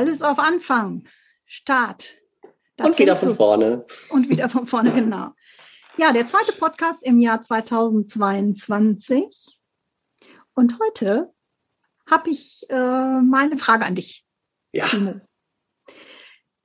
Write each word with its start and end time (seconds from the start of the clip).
Alles 0.00 0.22
auf 0.22 0.38
Anfang. 0.38 1.06
Start. 1.44 2.16
Das 2.76 2.86
und 2.86 2.98
wieder 2.98 3.16
von 3.16 3.36
vorne. 3.36 3.84
Und 4.08 4.30
wieder 4.30 4.48
von 4.48 4.66
vorne, 4.66 4.92
genau. 4.92 5.32
Ja, 5.98 6.10
der 6.10 6.26
zweite 6.26 6.52
Podcast 6.52 7.02
im 7.02 7.20
Jahr 7.20 7.42
2022. 7.42 9.60
Und 10.54 10.78
heute 10.80 11.34
habe 12.10 12.30
ich 12.30 12.64
äh, 12.70 13.20
mal 13.20 13.44
eine 13.44 13.58
Frage 13.58 13.84
an 13.84 13.94
dich. 13.94 14.24
Ja. 14.72 14.88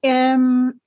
Ähm, 0.02 0.80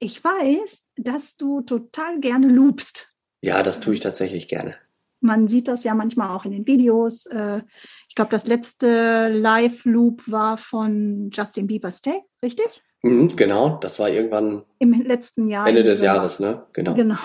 ich 0.00 0.24
weiß, 0.24 0.82
dass 0.96 1.36
du 1.36 1.60
total 1.60 2.18
gerne 2.18 2.48
loopst. 2.48 3.14
Ja, 3.42 3.62
das 3.62 3.78
tue 3.78 3.94
ich 3.94 4.00
tatsächlich 4.00 4.48
gerne. 4.48 4.76
Man 5.22 5.48
sieht 5.48 5.68
das 5.68 5.84
ja 5.84 5.94
manchmal 5.94 6.36
auch 6.36 6.44
in 6.44 6.50
den 6.50 6.66
Videos. 6.66 7.26
Äh, 7.26 7.62
ich 8.08 8.14
glaube, 8.14 8.30
das 8.30 8.46
letzte 8.46 9.28
Live-Loop 9.28 10.22
war 10.26 10.58
von 10.58 11.30
Justin 11.32 11.66
Bieber's 11.66 12.02
Take, 12.02 12.24
richtig? 12.42 12.82
Mhm, 13.02 13.34
genau, 13.36 13.78
das 13.78 13.98
war 13.98 14.08
irgendwann 14.08 14.64
im 14.78 14.92
letzten 15.02 15.48
Jahr. 15.48 15.66
Ende 15.66 15.82
des 15.82 16.00
Jahres, 16.00 16.40
ne? 16.40 16.66
Genau. 16.72 16.94
Genau. 16.94 17.18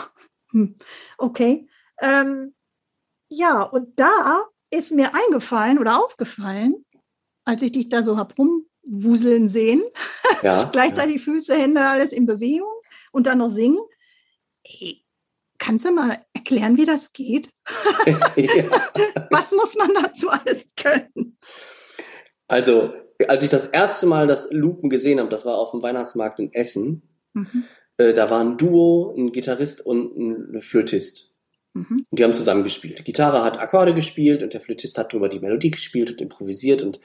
Hm. 0.52 0.76
Okay. 1.18 1.68
Ähm, 2.02 2.54
ja, 3.30 3.62
und 3.62 4.00
da 4.00 4.44
ist 4.70 4.92
mir 4.92 5.12
eingefallen 5.14 5.80
oder 5.80 6.04
aufgefallen, 6.04 6.86
als 7.46 7.62
ich 7.62 7.72
dich 7.72 7.90
da 7.90 8.04
so 8.04 8.18
hab 8.18 8.36
rumwuseln 8.38 9.50
sehen, 9.50 9.82
ja, 10.42 10.66
gleichzeitig 10.72 11.18
ja. 11.18 11.22
Füße, 11.22 11.56
Hände, 11.56 11.82
alles 11.82 12.12
in 12.12 12.26
Bewegung 12.26 12.82
und 13.12 13.28
dann 13.28 13.40
noch 13.40 13.52
singen. 13.52 13.80
Hey, 14.66 15.04
kannst 15.58 15.86
du 15.86 15.92
mal 15.92 16.18
erklären, 16.34 16.78
wie 16.78 16.86
das 16.86 17.14
geht? 17.14 17.50
Was 19.32 19.52
muss 19.52 19.76
man 19.76 19.94
dazu 20.04 20.30
alles 20.30 20.74
können? 20.76 21.38
Also, 22.48 22.94
als 23.28 23.44
ich 23.44 23.50
das 23.50 23.66
erste 23.66 24.06
Mal 24.06 24.28
das 24.28 24.48
Lupen 24.52 24.90
gesehen 24.90 25.20
habe, 25.20 25.30
das 25.30 25.46
war 25.46 25.58
auf 25.58 25.72
dem 25.72 25.82
Weihnachtsmarkt 25.82 26.40
in 26.40 26.54
Essen, 26.54 27.02
mhm. 27.34 27.66
äh, 27.98 28.14
da 28.14 28.30
war 28.30 28.42
ein 28.42 28.58
Duo, 28.58 29.14
ein 29.18 29.32
Gitarrist 29.32 29.86
und 29.86 30.18
ein 30.18 30.62
Flötist. 30.62 31.36
Mhm. 31.74 32.06
Und 32.10 32.20
die 32.20 32.24
haben 32.24 32.34
zusammen 32.34 32.64
gespielt. 32.64 33.00
Die 33.00 33.04
Gitarre 33.04 33.44
hat 33.44 33.60
Akkorde 33.60 33.94
gespielt 33.94 34.44
und 34.44 34.54
der 34.54 34.62
Flötist 34.62 34.98
hat 34.98 35.14
drüber 35.14 35.30
die 35.30 35.40
Melodie 35.40 35.72
gespielt 35.72 36.12
und 36.12 36.22
improvisiert 36.22 36.84
und 36.84 37.00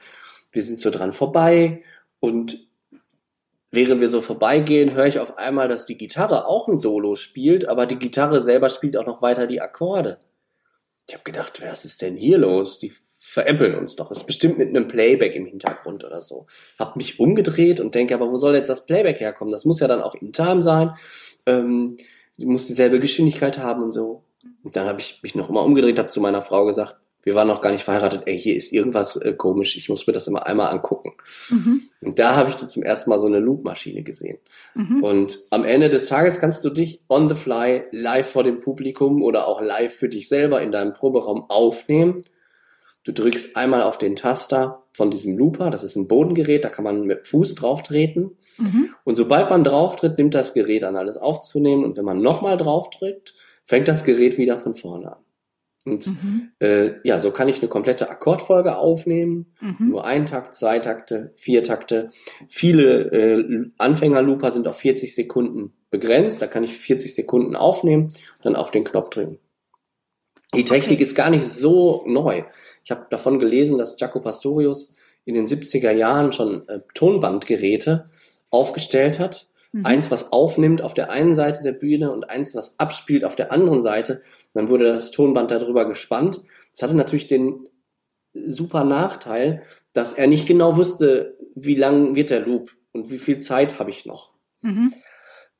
wir 0.51 0.61
sind 0.61 0.79
so 0.79 0.89
dran 0.91 1.11
vorbei 1.11 1.83
und 2.19 2.69
während 3.73 4.01
wir 4.01 4.09
so 4.09 4.21
vorbeigehen, 4.21 4.93
höre 4.93 5.07
ich 5.07 5.19
auf 5.19 5.37
einmal, 5.37 5.67
dass 5.67 5.85
die 5.85 5.97
Gitarre 5.97 6.45
auch 6.47 6.67
ein 6.67 6.77
Solo 6.77 7.15
spielt, 7.15 7.67
aber 7.67 7.85
die 7.87 7.97
Gitarre 7.97 8.41
selber 8.41 8.69
spielt 8.69 8.95
auch 8.95 9.05
noch 9.05 9.21
weiter 9.21 9.47
die 9.47 9.61
Akkorde. 9.61 10.19
Ich 11.07 11.13
habe 11.15 11.23
gedacht, 11.23 11.61
was 11.61 11.83
ist 11.83 12.01
denn 12.01 12.15
hier 12.15 12.37
los? 12.37 12.77
Die 12.79 12.93
veräppeln 13.17 13.75
uns 13.75 13.95
doch. 13.95 14.11
Ist 14.11 14.27
bestimmt 14.27 14.59
mit 14.59 14.69
einem 14.69 14.87
Playback 14.87 15.35
im 15.35 15.47
Hintergrund 15.47 16.03
oder 16.03 16.21
so. 16.21 16.45
Hab 16.77 16.95
mich 16.95 17.19
umgedreht 17.19 17.79
und 17.79 17.95
denke, 17.95 18.13
aber 18.13 18.29
wo 18.29 18.37
soll 18.37 18.55
jetzt 18.55 18.69
das 18.69 18.85
Playback 18.85 19.19
herkommen? 19.19 19.51
Das 19.51 19.65
muss 19.65 19.79
ja 19.79 19.87
dann 19.87 20.01
auch 20.01 20.13
in 20.15 20.31
Time 20.31 20.61
sein. 20.61 20.93
Ähm, 21.47 21.97
muss 22.37 22.67
dieselbe 22.67 22.99
Geschwindigkeit 22.99 23.57
haben 23.57 23.81
und 23.81 23.91
so. 23.91 24.23
Und 24.63 24.75
dann 24.75 24.87
habe 24.87 24.99
ich 24.99 25.19
mich 25.23 25.35
noch 25.35 25.49
immer 25.49 25.63
umgedreht, 25.63 25.97
habe 25.97 26.09
zu 26.09 26.21
meiner 26.21 26.41
Frau 26.41 26.65
gesagt, 26.65 26.95
wir 27.23 27.35
waren 27.35 27.47
noch 27.47 27.61
gar 27.61 27.71
nicht 27.71 27.83
verheiratet, 27.83 28.23
ey, 28.25 28.37
hier 28.37 28.55
ist 28.55 28.73
irgendwas 28.73 29.15
äh, 29.15 29.33
komisch, 29.33 29.77
ich 29.77 29.89
muss 29.89 30.05
mir 30.05 30.13
das 30.13 30.27
immer 30.27 30.45
einmal 30.45 30.71
angucken. 30.71 31.13
Mhm. 31.49 31.83
Und 32.01 32.19
da 32.19 32.35
habe 32.35 32.49
ich 32.49 32.55
dann 32.55 32.69
zum 32.69 32.83
ersten 32.83 33.09
Mal 33.09 33.19
so 33.19 33.27
eine 33.27 33.39
Loop-Maschine 33.39 34.03
gesehen. 34.03 34.39
Mhm. 34.75 35.03
Und 35.03 35.39
am 35.49 35.63
Ende 35.63 35.89
des 35.89 36.07
Tages 36.07 36.39
kannst 36.39 36.65
du 36.65 36.69
dich 36.69 37.01
on 37.07 37.29
the 37.29 37.35
fly 37.35 37.83
live 37.91 38.29
vor 38.29 38.43
dem 38.43 38.59
Publikum 38.59 39.23
oder 39.23 39.47
auch 39.47 39.61
live 39.61 39.93
für 39.93 40.09
dich 40.09 40.27
selber 40.27 40.61
in 40.61 40.71
deinem 40.71 40.93
Proberaum 40.93 41.49
aufnehmen. 41.49 42.23
Du 43.05 43.13
drückst 43.13 43.55
einmal 43.55 43.83
auf 43.83 43.97
den 43.97 44.15
Taster 44.15 44.83
von 44.91 45.09
diesem 45.09 45.37
Looper, 45.37 45.69
das 45.69 45.83
ist 45.83 45.95
ein 45.95 46.07
Bodengerät, 46.07 46.63
da 46.63 46.69
kann 46.69 46.83
man 46.83 47.03
mit 47.03 47.27
Fuß 47.27 47.55
drauf 47.55 47.83
treten. 47.83 48.37
Mhm. 48.57 48.89
Und 49.03 49.15
sobald 49.15 49.49
man 49.49 49.63
drauf 49.63 49.95
tritt, 49.95 50.17
nimmt 50.17 50.35
das 50.35 50.53
Gerät 50.53 50.83
an, 50.83 50.95
alles 50.95 51.17
aufzunehmen. 51.17 51.83
Und 51.83 51.97
wenn 51.97 52.05
man 52.05 52.21
nochmal 52.21 52.57
drauf 52.57 52.89
drückt, 52.89 53.33
fängt 53.65 53.87
das 53.87 54.03
Gerät 54.03 54.37
wieder 54.37 54.59
von 54.59 54.73
vorne 54.73 55.13
an. 55.13 55.23
Und 55.85 56.07
mhm. 56.07 56.51
äh, 56.59 56.91
ja, 57.03 57.19
so 57.19 57.31
kann 57.31 57.49
ich 57.49 57.59
eine 57.59 57.67
komplette 57.67 58.09
Akkordfolge 58.09 58.77
aufnehmen. 58.77 59.53
Mhm. 59.59 59.89
Nur 59.89 60.05
ein 60.05 60.25
Takt, 60.25 60.55
zwei 60.55 60.79
Takte, 60.79 61.31
vier 61.35 61.61
Takte. 61.63 62.09
Viele 62.47 63.11
äh, 63.11 63.69
Anfängerlooper 63.77 64.51
sind 64.51 64.67
auf 64.67 64.77
40 64.77 65.13
Sekunden 65.13 65.73
begrenzt. 65.91 66.41
Da 66.41 66.47
kann 66.47 66.63
ich 66.63 66.77
40 66.77 67.13
Sekunden 67.13 67.55
aufnehmen 67.57 68.03
und 68.03 68.13
dann 68.43 68.55
auf 68.55 68.71
den 68.71 68.85
Knopf 68.85 69.09
drücken. 69.09 69.39
Die 70.55 70.65
Technik 70.65 70.97
okay. 70.97 71.03
ist 71.03 71.15
gar 71.15 71.29
nicht 71.29 71.45
so 71.45 72.03
neu. 72.05 72.43
Ich 72.85 72.91
habe 72.91 73.07
davon 73.09 73.39
gelesen, 73.39 73.77
dass 73.77 73.99
Jaco 73.99 74.21
Pastorius 74.21 74.95
in 75.25 75.35
den 75.35 75.47
70er 75.47 75.91
Jahren 75.91 76.31
schon 76.31 76.67
äh, 76.69 76.79
Tonbandgeräte 76.93 78.09
aufgestellt 78.49 79.19
hat 79.19 79.49
Mhm. 79.73 79.85
Eins, 79.85 80.11
was 80.11 80.31
aufnimmt 80.31 80.81
auf 80.81 80.93
der 80.93 81.11
einen 81.11 81.35
Seite 81.35 81.63
der 81.63 81.73
Bühne 81.73 82.11
und 82.11 82.29
eins, 82.29 82.55
was 82.55 82.79
abspielt 82.79 83.25
auf 83.25 83.35
der 83.35 83.51
anderen 83.51 83.81
Seite. 83.81 84.21
Und 84.53 84.61
dann 84.61 84.69
wurde 84.69 84.85
das 84.85 85.11
Tonband 85.11 85.51
darüber 85.51 85.87
gespannt. 85.87 86.41
Das 86.71 86.83
hatte 86.83 86.95
natürlich 86.95 87.27
den 87.27 87.67
super 88.33 88.83
Nachteil, 88.83 89.63
dass 89.91 90.13
er 90.13 90.27
nicht 90.27 90.47
genau 90.47 90.77
wusste, 90.77 91.37
wie 91.55 91.75
lang 91.75 92.15
wird 92.15 92.29
der 92.29 92.45
Loop 92.45 92.71
und 92.93 93.09
wie 93.09 93.17
viel 93.17 93.39
Zeit 93.39 93.79
habe 93.79 93.89
ich 93.89 94.05
noch. 94.05 94.33
Mhm. 94.61 94.93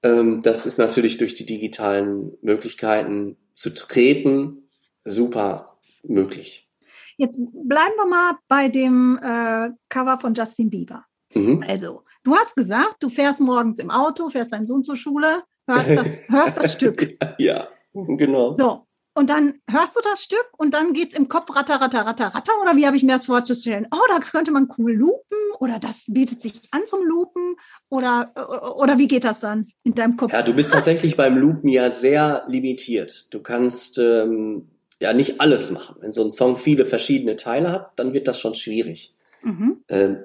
Ähm, 0.04 0.42
das 0.44 0.66
ist 0.66 0.78
natürlich 0.78 1.18
durch 1.18 1.34
die 1.34 1.46
digitalen 1.46 2.38
Möglichkeiten 2.42 3.38
zu 3.54 3.74
treten 3.74 4.70
super 5.04 5.80
möglich. 6.04 6.70
Jetzt 7.18 7.38
bleiben 7.38 7.96
wir 7.96 8.06
mal 8.06 8.38
bei 8.48 8.70
dem 8.70 9.20
äh, 9.22 9.70
Cover 9.90 10.20
von 10.20 10.34
Justin 10.34 10.70
Bieber. 10.70 11.06
Mhm. 11.34 11.64
Also, 11.68 12.04
Du 12.24 12.36
hast 12.36 12.56
gesagt, 12.56 13.02
du 13.02 13.10
fährst 13.10 13.42
morgens 13.42 13.80
im 13.80 13.92
Auto, 13.92 14.30
fährst 14.30 14.54
deinen 14.54 14.66
Sohn 14.66 14.84
zur 14.84 14.96
Schule, 14.96 15.44
hörst 15.68 15.90
das, 15.90 16.08
hörst 16.28 16.58
das 16.58 16.74
Stück. 16.74 17.18
Ja, 17.38 17.68
genau. 17.94 18.56
So, 18.58 18.84
und 19.16 19.30
dann 19.30 19.56
hörst 19.70 19.96
du 19.96 20.00
das 20.04 20.24
Stück 20.24 20.48
und 20.58 20.74
dann 20.74 20.94
geht's 20.94 21.16
im 21.16 21.28
Kopf 21.28 21.56
ratter, 21.56 21.76
ratter, 21.76 22.06
ratter, 22.06 22.28
ratter. 22.28 22.54
Oder 22.62 22.76
wie 22.76 22.88
habe 22.88 22.96
ich 22.96 23.04
mir 23.04 23.14
das 23.14 23.26
vorzustellen? 23.26 23.88
Oh, 23.92 24.02
das 24.08 24.32
könnte 24.32 24.52
man 24.52 24.70
cool 24.78 24.94
loopen 24.94 25.38
oder 25.60 25.80
das 25.80 26.06
bietet 26.08 26.42
sich 26.42 26.54
an 26.72 26.82
zum 26.88 27.06
Loopen 27.06 27.56
oder, 27.90 28.32
oder 28.78 28.98
wie 28.98 29.08
geht 29.08 29.24
das 29.24 29.40
dann 29.40 29.68
in 29.84 29.94
deinem 29.94 30.18
Kopf? 30.18 30.34
Ja, 30.34 30.42
du 30.42 30.54
bist 30.54 30.72
tatsächlich 30.72 31.16
beim 31.16 31.38
Loopen 31.38 31.70
ja 31.70 31.92
sehr 31.92 32.44
limitiert. 32.48 33.28
Du 33.32 33.42
kannst 33.42 34.00
ähm, 34.00 34.70
ja 35.00 35.14
nicht 35.14 35.40
alles 35.42 35.70
machen. 35.70 35.98
Wenn 36.00 36.12
so 36.12 36.24
ein 36.24 36.32
Song 36.32 36.58
viele 36.58 36.86
verschiedene 36.88 37.36
Teile 37.36 37.72
hat, 37.72 37.92
dann 37.98 38.14
wird 38.14 38.28
das 38.28 38.40
schon 38.40 38.56
schwierig. 38.56 39.14
Mhm. 39.44 39.84
Ähm, 39.90 40.18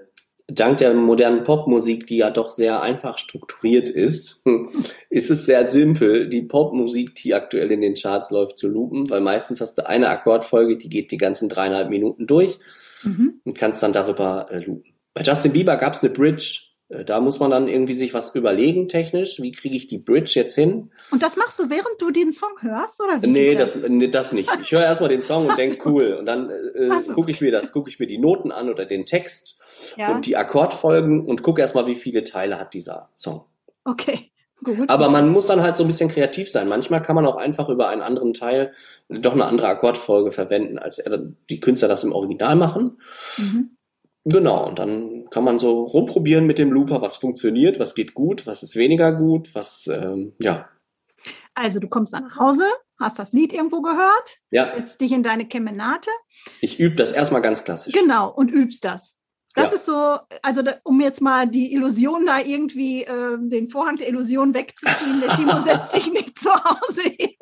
dank 0.49 0.79
der 0.79 0.95
modernen 0.95 1.45
Popmusik, 1.45 2.07
die 2.07 2.17
ja 2.17 2.31
doch 2.31 2.51
sehr 2.51 2.81
einfach 2.81 3.19
strukturiert 3.19 3.89
ist, 3.89 4.43
ist 5.11 5.31
es 5.31 5.47
sehr 5.47 5.69
simpel, 5.69 6.29
die 6.29 6.43
Popmusik, 6.43 7.15
die 7.17 7.35
aktuell 7.35 7.71
in 7.71 7.83
den 7.83 7.95
Charts 7.95 8.31
läuft, 8.31 8.59
zu 8.59 8.69
loopen, 8.69 9.11
weil 9.11 9.21
meistens 9.21 9.61
hast 9.61 9.75
du 9.75 9.87
eine 9.87 10.09
Akkordfolge, 10.09 10.79
die 10.79 10.89
geht 10.89 11.11
die 11.11 11.19
ganzen 11.19 11.49
dreieinhalb 11.49 11.91
Minuten 11.91 12.27
durch 12.27 12.59
mhm. 13.03 13.41
und 13.45 13.57
kannst 13.57 13.83
dann 13.83 13.93
darüber 13.93 14.47
äh, 14.51 14.59
loopen. 14.59 14.95
Bei 15.15 15.23
Justin 15.23 15.53
Bieber 15.53 15.77
gab 15.77 15.95
es 15.95 16.03
eine 16.03 16.13
Bridge, 16.13 16.68
da 16.89 17.21
muss 17.21 17.39
man 17.39 17.51
dann 17.51 17.69
irgendwie 17.69 17.95
sich 17.95 18.15
was 18.15 18.35
überlegen 18.35 18.89
technisch. 18.89 19.43
Wie 19.43 19.53
kriege 19.53 19.77
ich 19.77 19.89
die 19.89 19.99
Bridge 19.99 20.33
jetzt 20.35 20.55
hin? 20.55 20.91
Und 21.11 21.23
das 21.23 21.37
machst 21.37 21.59
du, 21.59 21.69
während 21.69 22.01
du 22.01 22.11
den 22.11 22.33
Song 22.33 22.53
hörst? 22.61 23.01
Oder 23.03 23.21
wie 23.21 23.27
nee, 23.27 23.55
das? 23.55 23.77
Nee, 23.77 24.09
das 24.09 24.33
nicht. 24.33 24.51
Ich 24.63 24.73
höre 24.73 24.85
erstmal 24.85 25.11
den 25.11 25.21
Song 25.21 25.47
und 25.49 25.59
denke, 25.59 25.87
cool. 25.87 26.17
Und 26.19 26.25
dann 26.25 26.49
äh, 26.49 26.89
so. 27.07 27.13
gucke 27.13 27.31
ich 27.31 27.43
mir 27.43 27.53
das, 27.53 27.73
gucke 27.73 27.91
ich 27.91 27.99
mir 27.99 28.07
die 28.07 28.17
Noten 28.17 28.53
an 28.53 28.71
oder 28.71 28.87
den 28.87 29.05
Text 29.05 29.59
ja. 29.97 30.15
und 30.15 30.25
die 30.25 30.37
Akkordfolgen 30.37 31.27
und 31.27 31.43
gucke 31.43 31.61
erstmal, 31.61 31.87
wie 31.87 31.95
viele 31.95 32.25
Teile 32.25 32.59
hat 32.59 32.73
dieser 32.73 33.11
Song. 33.15 33.45
Okay. 33.85 34.31
Gut. 34.65 34.89
Aber 34.91 35.09
man 35.09 35.29
muss 35.29 35.47
dann 35.47 35.63
halt 35.63 35.77
so 35.77 35.85
ein 35.85 35.87
bisschen 35.87 36.09
kreativ 36.09 36.51
sein. 36.51 36.69
Manchmal 36.69 37.01
kann 37.01 37.15
man 37.15 37.27
auch 37.27 37.37
einfach 37.37 37.69
über 37.69 37.89
einen 37.89 38.03
anderen 38.03 38.35
Teil 38.35 38.73
doch 39.09 39.35
eine 39.35 39.45
andere 39.45 39.69
Akkordfolge 39.69 40.33
verwenden, 40.33 40.79
als 40.79 41.03
die 41.49 41.61
Künstler 41.61 41.87
das 41.87 42.03
im 42.03 42.13
Original 42.13 42.57
machen. 42.57 42.99
Mhm. 43.37 43.78
Genau, 44.31 44.69
und 44.69 44.79
dann 44.79 45.31
kann 45.31 45.45
man 45.45 45.59
so 45.59 45.85
rumprobieren 45.85 46.47
mit 46.47 46.59
dem 46.59 46.71
Looper, 46.71 47.01
was 47.01 47.17
funktioniert, 47.17 47.79
was 47.79 47.95
geht 47.95 48.13
gut, 48.13 48.47
was 48.47 48.63
ist 48.63 48.77
weniger 48.77 49.13
gut, 49.13 49.55
was, 49.55 49.87
ähm, 49.87 50.35
ja. 50.39 50.69
Also 51.55 51.81
du 51.81 51.89
kommst 51.89 52.13
dann 52.13 52.25
nach 52.25 52.39
Hause, 52.39 52.65
hast 53.01 53.19
das 53.19 53.33
Lied 53.33 53.55
irgendwo 53.55 53.81
gehört, 53.81 54.39
ja. 54.51 54.71
setzt 54.77 55.01
dich 55.01 55.13
in 55.13 55.23
deine 55.23 55.47
Kemenate. 55.47 56.11
Ich 56.61 56.79
übe 56.79 56.97
das 56.97 57.13
erstmal 57.13 57.41
ganz 57.41 57.65
klassisch. 57.65 57.95
Genau, 57.95 58.31
und 58.31 58.51
übst 58.51 58.85
das. 58.85 59.17
Das 59.55 59.71
ja. 59.71 59.73
ist 59.73 59.87
so, 59.87 60.19
also 60.43 60.61
da, 60.63 60.75
um 60.85 61.01
jetzt 61.01 61.23
mal 61.23 61.49
die 61.49 61.73
Illusion 61.73 62.27
da 62.27 62.39
irgendwie, 62.39 63.05
äh, 63.05 63.39
den 63.41 63.71
Vorhang 63.71 63.97
der 63.97 64.09
Illusion 64.09 64.53
wegzuziehen, 64.53 65.23
der 65.23 65.35
Timo 65.37 65.59
setzt 65.65 65.93
sich 65.93 66.13
nicht 66.13 66.39
zu 66.39 66.51
Hause 66.53 67.03
hin, 67.03 67.35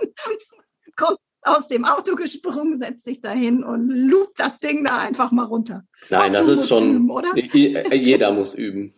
kommt 0.97 1.19
aus 1.47 1.69
dem 1.69 1.85
Auto 1.85 2.17
gesprungen, 2.17 2.79
setzt 2.79 3.05
sich 3.05 3.21
dahin 3.21 3.65
und 3.65 3.89
loopt 3.89 4.39
das 4.39 4.59
Ding 4.59 4.85
da 4.85 4.99
einfach 4.99 5.31
mal 5.31 5.45
runter. 5.45 5.85
Nein, 6.11 6.33
das 6.33 6.49
ist 6.49 6.69
schon, 6.69 6.97
üben, 6.97 7.11
oder? 7.11 7.37
jeder 7.37 8.33
muss 8.33 8.55
üben. 8.55 8.93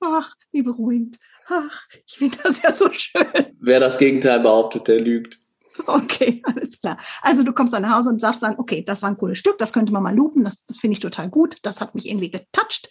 Ach, 0.00 0.34
wie 0.52 0.62
beruhigend. 0.62 1.18
Ach, 1.48 1.82
ich 2.06 2.14
finde 2.18 2.38
das 2.42 2.62
ja 2.62 2.72
so 2.72 2.90
schön. 2.92 3.26
Wer 3.58 3.80
das 3.80 3.98
Gegenteil 3.98 4.40
behauptet, 4.40 4.88
der 4.88 5.00
lügt. 5.00 5.40
Okay, 5.86 6.42
alles 6.44 6.80
klar. 6.80 6.98
Also 7.22 7.42
du 7.42 7.52
kommst 7.52 7.72
dann 7.72 7.82
nach 7.82 7.96
Hause 7.96 8.10
und 8.10 8.20
sagst 8.20 8.42
dann, 8.42 8.58
okay, 8.58 8.82
das 8.82 9.02
war 9.02 9.10
ein 9.10 9.16
cooles 9.16 9.38
Stück, 9.38 9.58
das 9.58 9.72
könnte 9.72 9.92
man 9.92 10.02
mal 10.02 10.14
loopen, 10.14 10.44
das, 10.44 10.64
das 10.64 10.78
finde 10.78 10.94
ich 10.94 11.00
total 11.00 11.28
gut, 11.28 11.58
das 11.62 11.80
hat 11.80 11.94
mich 11.94 12.08
irgendwie 12.08 12.30
getoucht. 12.30 12.88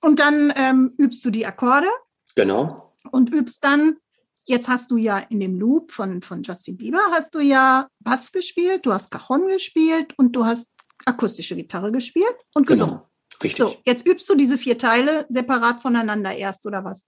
Und 0.00 0.20
dann 0.20 0.52
ähm, 0.56 0.94
übst 0.98 1.24
du 1.24 1.30
die 1.30 1.46
Akkorde. 1.46 1.88
Genau. 2.34 2.94
Und 3.10 3.32
übst 3.32 3.64
dann, 3.64 3.96
jetzt 4.48 4.68
hast 4.68 4.90
du 4.90 4.96
ja 4.96 5.18
in 5.18 5.40
dem 5.40 5.58
Loop 5.58 5.92
von, 5.92 6.22
von 6.22 6.42
Justin 6.42 6.76
Bieber, 6.76 7.00
hast 7.10 7.34
du 7.34 7.40
ja 7.40 7.88
Bass 8.00 8.32
gespielt, 8.32 8.86
du 8.86 8.92
hast 8.92 9.10
Cajon 9.10 9.48
gespielt 9.48 10.14
und 10.16 10.32
du 10.32 10.44
hast 10.44 10.66
akustische 11.04 11.54
Gitarre 11.54 11.92
gespielt 11.92 12.34
und 12.54 12.66
genau. 12.66 12.84
gesungen. 12.84 13.00
Genau. 13.00 13.08
Richtig. 13.42 13.58
So, 13.58 13.76
jetzt 13.84 14.06
übst 14.06 14.28
du 14.28 14.34
diese 14.34 14.58
vier 14.58 14.78
Teile 14.78 15.26
separat 15.28 15.80
voneinander 15.80 16.34
erst, 16.34 16.66
oder 16.66 16.84
was? 16.84 17.06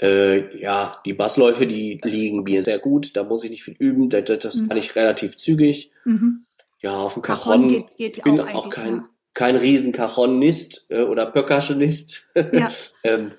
Äh, 0.00 0.58
ja, 0.58 1.00
die 1.06 1.12
Bassläufe, 1.12 1.66
die 1.66 2.00
liegen 2.02 2.42
mir 2.42 2.64
sehr 2.64 2.80
gut. 2.80 3.16
Da 3.16 3.22
muss 3.22 3.44
ich 3.44 3.50
nicht 3.50 3.62
viel 3.62 3.76
üben. 3.78 4.08
Das, 4.10 4.24
das 4.24 4.56
mhm. 4.56 4.68
kann 4.68 4.78
ich 4.78 4.96
relativ 4.96 5.36
zügig. 5.36 5.92
Mhm. 6.04 6.46
Ja, 6.80 6.96
auf 6.96 7.14
dem 7.14 7.22
Cajon. 7.22 7.68
Geht, 7.68 7.96
geht 7.96 8.16
ich 8.16 8.22
bin 8.24 8.40
auch, 8.40 8.54
auch 8.54 8.70
kein, 8.70 8.96
ja. 8.96 9.08
kein 9.34 9.54
riesen 9.54 9.92
Cajonist 9.92 10.86
äh, 10.88 11.02
oder 11.02 11.26
Percussionist. 11.26 12.26
Ja. 12.34 12.72
ähm, 13.04 13.30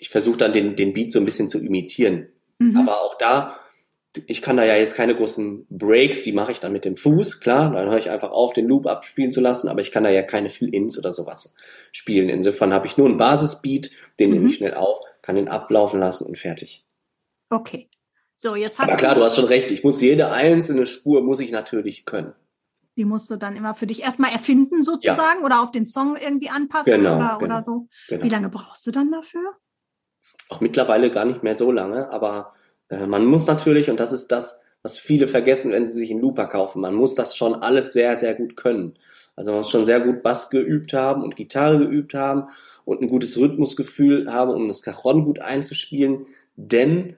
ich 0.00 0.08
versuche 0.10 0.38
dann 0.38 0.52
den, 0.52 0.76
den 0.76 0.92
Beat 0.92 1.12
so 1.12 1.18
ein 1.18 1.24
bisschen 1.24 1.48
zu 1.48 1.58
imitieren. 1.58 2.28
Mhm. 2.58 2.76
Aber 2.76 3.02
auch 3.02 3.16
da, 3.18 3.56
ich 4.26 4.42
kann 4.42 4.56
da 4.56 4.64
ja 4.64 4.74
jetzt 4.74 4.96
keine 4.96 5.14
großen 5.14 5.66
Breaks, 5.70 6.22
die 6.22 6.32
mache 6.32 6.50
ich 6.50 6.58
dann 6.58 6.72
mit 6.72 6.84
dem 6.84 6.96
Fuß, 6.96 7.40
klar. 7.40 7.72
Dann 7.72 7.88
höre 7.88 7.98
ich 7.98 8.10
einfach 8.10 8.32
auf, 8.32 8.52
den 8.52 8.66
Loop 8.66 8.86
abspielen 8.86 9.30
zu 9.30 9.40
lassen, 9.40 9.68
aber 9.68 9.80
ich 9.80 9.92
kann 9.92 10.04
da 10.04 10.10
ja 10.10 10.22
keine 10.22 10.48
Fill-Ins 10.48 10.98
oder 10.98 11.12
sowas 11.12 11.54
spielen. 11.92 12.28
Insofern 12.28 12.74
habe 12.74 12.86
ich 12.88 12.96
nur 12.96 13.06
einen 13.06 13.18
Basisbeat, 13.18 13.90
den 14.18 14.32
nehme 14.32 14.46
ich 14.46 14.54
mhm. 14.54 14.56
schnell 14.56 14.74
auf 14.74 15.00
kann 15.22 15.36
ihn 15.36 15.48
ablaufen 15.48 16.00
lassen 16.00 16.24
und 16.24 16.38
fertig. 16.38 16.84
Okay. 17.50 17.88
So, 18.36 18.56
jetzt 18.56 18.78
hast 18.78 18.88
Aber 18.88 18.96
klar, 18.96 19.14
du 19.14 19.22
hast 19.22 19.36
schon 19.36 19.44
recht. 19.44 19.70
Ich 19.70 19.84
muss 19.84 20.00
jede 20.00 20.32
einzelne 20.32 20.86
Spur 20.86 21.22
muss 21.22 21.40
ich 21.40 21.50
natürlich 21.50 22.06
können. 22.06 22.32
Die 22.96 23.04
musst 23.04 23.30
du 23.30 23.36
dann 23.36 23.54
immer 23.54 23.74
für 23.74 23.86
dich 23.86 24.02
erstmal 24.02 24.32
erfinden 24.32 24.82
sozusagen 24.82 25.40
ja. 25.40 25.46
oder 25.46 25.62
auf 25.62 25.70
den 25.70 25.86
Song 25.86 26.16
irgendwie 26.16 26.48
anpassen 26.48 26.92
genau, 26.92 27.18
oder, 27.18 27.36
genau, 27.38 27.54
oder 27.56 27.64
so. 27.64 27.88
Genau. 28.08 28.24
Wie 28.24 28.28
lange 28.28 28.48
brauchst 28.48 28.86
du 28.86 28.90
dann 28.90 29.12
dafür? 29.12 29.56
Auch 30.50 30.60
mittlerweile 30.60 31.10
gar 31.10 31.24
nicht 31.24 31.42
mehr 31.42 31.56
so 31.56 31.72
lange, 31.72 32.10
aber 32.10 32.52
äh, 32.88 33.06
man 33.06 33.24
muss 33.24 33.46
natürlich, 33.46 33.88
und 33.88 33.98
das 33.98 34.12
ist 34.12 34.28
das, 34.32 34.58
was 34.82 34.98
viele 34.98 35.28
vergessen, 35.28 35.72
wenn 35.72 35.86
sie 35.86 35.98
sich 35.98 36.10
einen 36.10 36.20
Looper 36.20 36.46
kaufen, 36.46 36.82
man 36.82 36.94
muss 36.94 37.14
das 37.14 37.36
schon 37.36 37.54
alles 37.54 37.92
sehr, 37.92 38.18
sehr 38.18 38.34
gut 38.34 38.56
können. 38.56 38.98
Also 39.36 39.52
man 39.52 39.60
muss 39.60 39.70
schon 39.70 39.84
sehr 39.84 40.00
gut 40.00 40.22
Bass 40.22 40.50
geübt 40.50 40.92
haben 40.92 41.22
und 41.22 41.36
Gitarre 41.36 41.78
geübt 41.78 42.14
haben 42.14 42.48
und 42.84 43.00
ein 43.00 43.08
gutes 43.08 43.38
Rhythmusgefühl 43.38 44.32
haben, 44.32 44.50
um 44.50 44.68
das 44.68 44.82
Cajon 44.82 45.24
gut 45.24 45.40
einzuspielen, 45.40 46.26
denn 46.56 47.16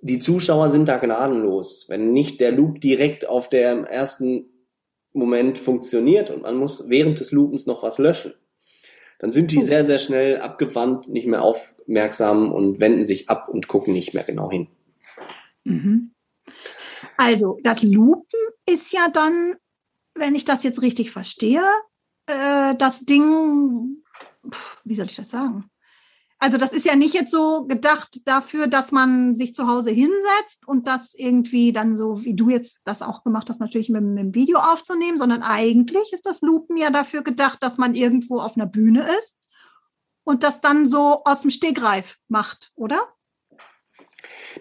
die 0.00 0.18
Zuschauer 0.20 0.70
sind 0.70 0.88
da 0.88 0.98
gnadenlos. 0.98 1.86
Wenn 1.88 2.12
nicht 2.12 2.40
der 2.40 2.52
Loop 2.52 2.80
direkt 2.80 3.28
auf 3.28 3.48
dem 3.48 3.84
ersten 3.84 4.46
Moment 5.12 5.58
funktioniert 5.58 6.30
und 6.30 6.42
man 6.42 6.56
muss 6.56 6.88
während 6.88 7.18
des 7.18 7.32
Loopens 7.32 7.66
noch 7.66 7.82
was 7.82 7.98
löschen, 7.98 8.34
dann 9.18 9.32
sind 9.32 9.50
die 9.50 9.62
sehr, 9.62 9.86
sehr 9.86 9.98
schnell 9.98 10.40
abgewandt, 10.40 11.08
nicht 11.08 11.26
mehr 11.26 11.42
aufmerksam 11.42 12.52
und 12.52 12.80
wenden 12.80 13.04
sich 13.04 13.28
ab 13.28 13.48
und 13.48 13.68
gucken 13.68 13.92
nicht 13.92 14.14
mehr 14.14 14.24
genau 14.24 14.50
hin. 14.50 14.68
Mhm. 15.64 16.12
Also 17.16 17.58
das 17.62 17.82
Loopen 17.82 18.40
ist 18.68 18.92
ja 18.92 19.08
dann, 19.08 19.56
wenn 20.14 20.34
ich 20.34 20.44
das 20.44 20.62
jetzt 20.64 20.82
richtig 20.82 21.10
verstehe, 21.10 21.64
äh, 22.26 22.74
das 22.76 23.00
Ding, 23.00 24.02
wie 24.84 24.94
soll 24.94 25.06
ich 25.06 25.16
das 25.16 25.30
sagen? 25.30 25.70
Also 26.38 26.58
das 26.58 26.72
ist 26.72 26.84
ja 26.84 26.96
nicht 26.96 27.14
jetzt 27.14 27.30
so 27.30 27.64
gedacht 27.66 28.20
dafür, 28.26 28.66
dass 28.66 28.92
man 28.92 29.34
sich 29.36 29.54
zu 29.54 29.68
Hause 29.68 29.90
hinsetzt 29.90 30.66
und 30.66 30.86
das 30.86 31.14
irgendwie 31.14 31.72
dann 31.72 31.96
so, 31.96 32.24
wie 32.24 32.34
du 32.34 32.50
jetzt 32.50 32.80
das 32.84 33.00
auch 33.00 33.24
gemacht 33.24 33.48
hast, 33.48 33.58
natürlich 33.58 33.88
mit, 33.88 34.02
mit 34.02 34.18
dem 34.18 34.34
Video 34.34 34.58
aufzunehmen, 34.58 35.16
sondern 35.16 35.42
eigentlich 35.42 36.12
ist 36.12 36.26
das 36.26 36.42
Loopen 36.42 36.76
ja 36.76 36.90
dafür 36.90 37.22
gedacht, 37.22 37.62
dass 37.62 37.78
man 37.78 37.94
irgendwo 37.94 38.38
auf 38.38 38.56
einer 38.56 38.66
Bühne 38.66 39.08
ist 39.18 39.36
und 40.24 40.42
das 40.42 40.60
dann 40.60 40.88
so 40.88 41.22
aus 41.24 41.40
dem 41.40 41.50
Stegreif 41.50 42.18
macht, 42.28 42.70
oder? 42.74 42.98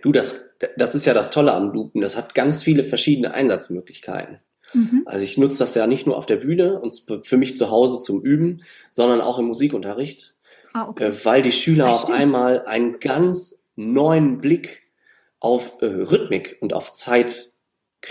Du, 0.01 0.11
das, 0.11 0.47
das 0.77 0.95
ist 0.95 1.05
ja 1.05 1.13
das 1.13 1.31
Tolle 1.31 1.53
am 1.53 1.71
Loopen. 1.71 2.01
Das 2.01 2.15
hat 2.15 2.35
ganz 2.35 2.63
viele 2.63 2.83
verschiedene 2.83 3.33
Einsatzmöglichkeiten. 3.33 4.39
Mhm. 4.73 5.03
Also 5.05 5.23
ich 5.23 5.37
nutze 5.37 5.59
das 5.59 5.75
ja 5.75 5.87
nicht 5.87 6.05
nur 6.05 6.17
auf 6.17 6.25
der 6.25 6.37
Bühne 6.37 6.79
und 6.79 7.05
für 7.23 7.37
mich 7.37 7.57
zu 7.57 7.69
Hause 7.69 7.99
zum 7.99 8.21
Üben, 8.21 8.63
sondern 8.91 9.21
auch 9.21 9.39
im 9.39 9.45
Musikunterricht, 9.45 10.35
ah, 10.75 10.87
okay. 10.89 11.05
Äh, 11.05 11.25
weil 11.25 11.41
die 11.41 11.51
Schüler 11.51 11.89
auf 11.89 12.09
einmal 12.09 12.65
einen 12.65 12.99
ganz 12.99 13.67
neuen 13.75 14.39
Blick 14.39 14.83
auf 15.39 15.81
äh, 15.81 15.85
Rhythmik 15.85 16.57
und 16.59 16.73
auf 16.73 16.91
Zeit 16.91 17.53